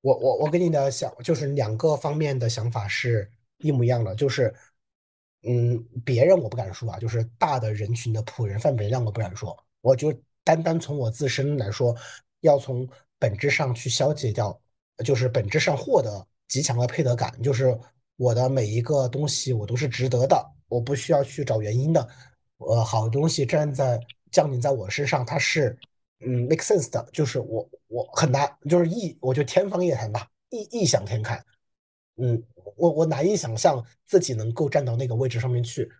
[0.00, 4.54] 我我我跟你的想就是两个方面的想法是一模一样的，就是
[5.42, 10.10] 嗯，别人我不敢说啊，就是大的人群的普人范本量我不敢说，我就
[10.42, 11.94] 单单从我自身来说，
[12.40, 12.88] 要从
[13.18, 14.58] 本质上去消解掉，
[15.04, 17.74] 就是本质上获得极强的配得感，就是
[18.16, 22.06] 我的每一个东西我都是值得的，我不需要去找原因的，
[22.58, 23.98] 呃，好东西站在
[24.30, 25.78] 降临在我身上，它是。
[26.22, 31.42] 嗯，make sense 的，就是我我很难，就是异，我就天方夜谭吧，异异想天开。
[32.18, 32.42] 嗯，
[32.76, 35.90] 我我难以想象自己能够站到那个位置上面去。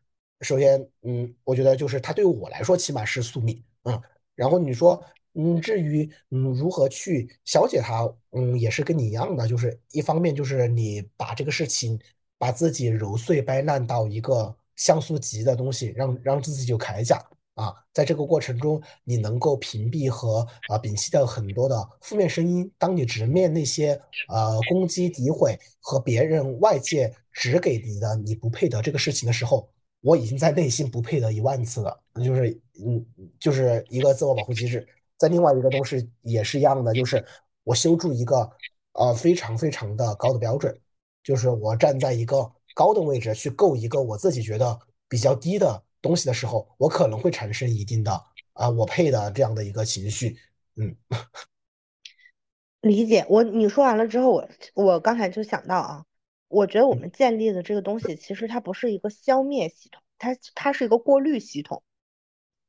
[0.42, 3.98] 首先，嗯，我觉得就是它对我来说起码是宿命，嗯。
[4.34, 5.02] 然后你说，
[5.34, 11.98] 嗯，至于嗯如何去消解它，嗯，也是跟你一样的，就是一方面就是你把这个事情
[12.38, 17.22] 把自己揉碎掰烂到一个像素级的东西，让让自己有铠甲。
[17.54, 22.70] 啊，在这个过程中，你能够屏蔽和啊摒弃掉很多的负面声音。
[22.78, 29.68] 当你直面那些呃攻击、诋毁和别人外界指给你的你不配得这个事情的时候，
[30.00, 32.00] 我已经在内心不配得一万次了。
[32.24, 33.04] 就是嗯，
[33.38, 34.86] 就是一个自我保护机制。
[35.20, 37.22] 在另外一个东西也是一样的，就是
[37.62, 38.50] 我修筑一个
[38.94, 40.74] 呃非常非常的高的标准，
[41.22, 45.84] 就是我站在一个高的位置去够一个我自己觉得比较低的。
[46.02, 48.10] 东西的时候，我可能会产生一定的
[48.54, 50.34] 啊，我配的这样的一个情绪，
[50.76, 50.96] 嗯，
[52.80, 56.04] 理解我你说完了之后，我我刚才就想到啊，
[56.48, 61.82] 我觉得我们建立的这个东西，其实它不是一个消灭系统，它它是一个过滤系统，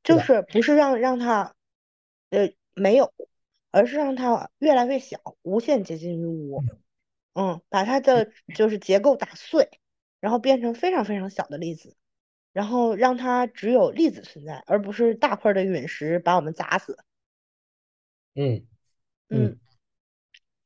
[0.04, 1.54] 就是不是让让它
[2.32, 3.14] 呃没有，
[3.70, 6.64] 而是让它越来越小，无限接近于无，
[7.34, 9.70] 嗯，把它的就是结构打碎，
[10.18, 11.94] 然后变成非常非常小的粒子。
[12.52, 16.98] 然后让它只有粒子存在，而不是大块的陨石把我们砸死。
[18.34, 18.66] 嗯
[19.30, 19.58] 嗯，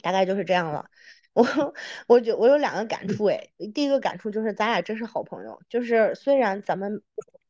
[0.02, 0.90] 大概就是这样了。
[1.32, 1.46] 我
[2.08, 7.02] 我觉我有两个感触哎，第一个感触就是咱俩真是好朋友，就是虽然咱们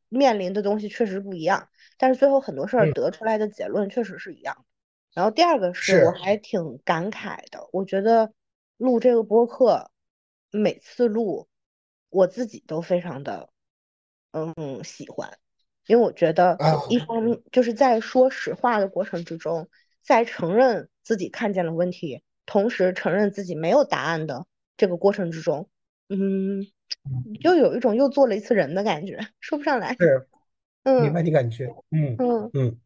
[0.07, 4.65] 面临的东西确实不一样，但是最后很多事儿得出来的结论确实是一样。
[5.13, 8.31] 然后第二个是我还挺感慨的，我觉得
[8.77, 9.89] 录这个播客，
[10.51, 11.47] 每次录
[12.09, 13.49] 我自己都非常的。
[14.31, 15.35] 嗯，喜欢，
[15.87, 19.67] 因为我觉得一方面就是在说实话的过程之中，
[20.03, 24.45] 在承认自己看见了问题，同时承认自己没有答案的
[24.75, 25.69] 这个过程之中，
[26.09, 26.67] 嗯，
[27.41, 29.95] 就有一种又做了一次人的感觉，说不上来。
[31.03, 32.77] 明白你感觉，嗯嗯嗯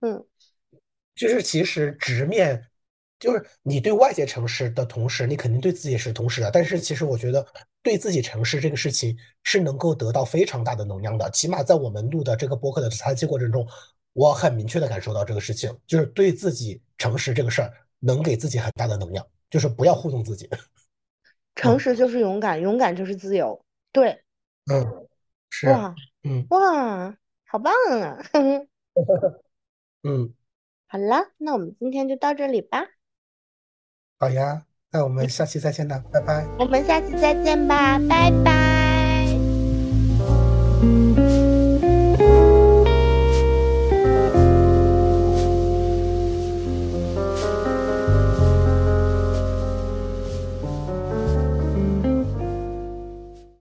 [0.00, 0.24] 嗯，
[1.14, 2.66] 就是其实直面。
[3.18, 6.50] 就是你对外界诚实的同时，你肯定对自己是同时的。
[6.50, 7.46] 但是其实我觉得
[7.82, 11.30] 对自己诚实这个事情是能够得到非常大的能量的。
[11.30, 13.68] 起码在我们录的这个播客的采集过程中，
[14.14, 19.22] 我很明确的感受到这个事情，就是对自己诚实这个事儿能给自己很大的能量。
[19.50, 20.48] 就是不要糊弄自己，
[21.56, 23.60] 诚实就是勇敢，勇敢就是自由。
[23.92, 24.18] 对，
[24.72, 25.06] 嗯，
[25.50, 27.16] 是，哇，嗯，哇，
[27.46, 28.22] 好棒啊！
[30.04, 30.34] 嗯，
[30.86, 32.86] 好了，那我们今天就到这里吧。
[34.18, 36.46] 好呀，那我们下期再见了，拜拜。
[36.58, 38.69] 我们下期再见吧，拜拜。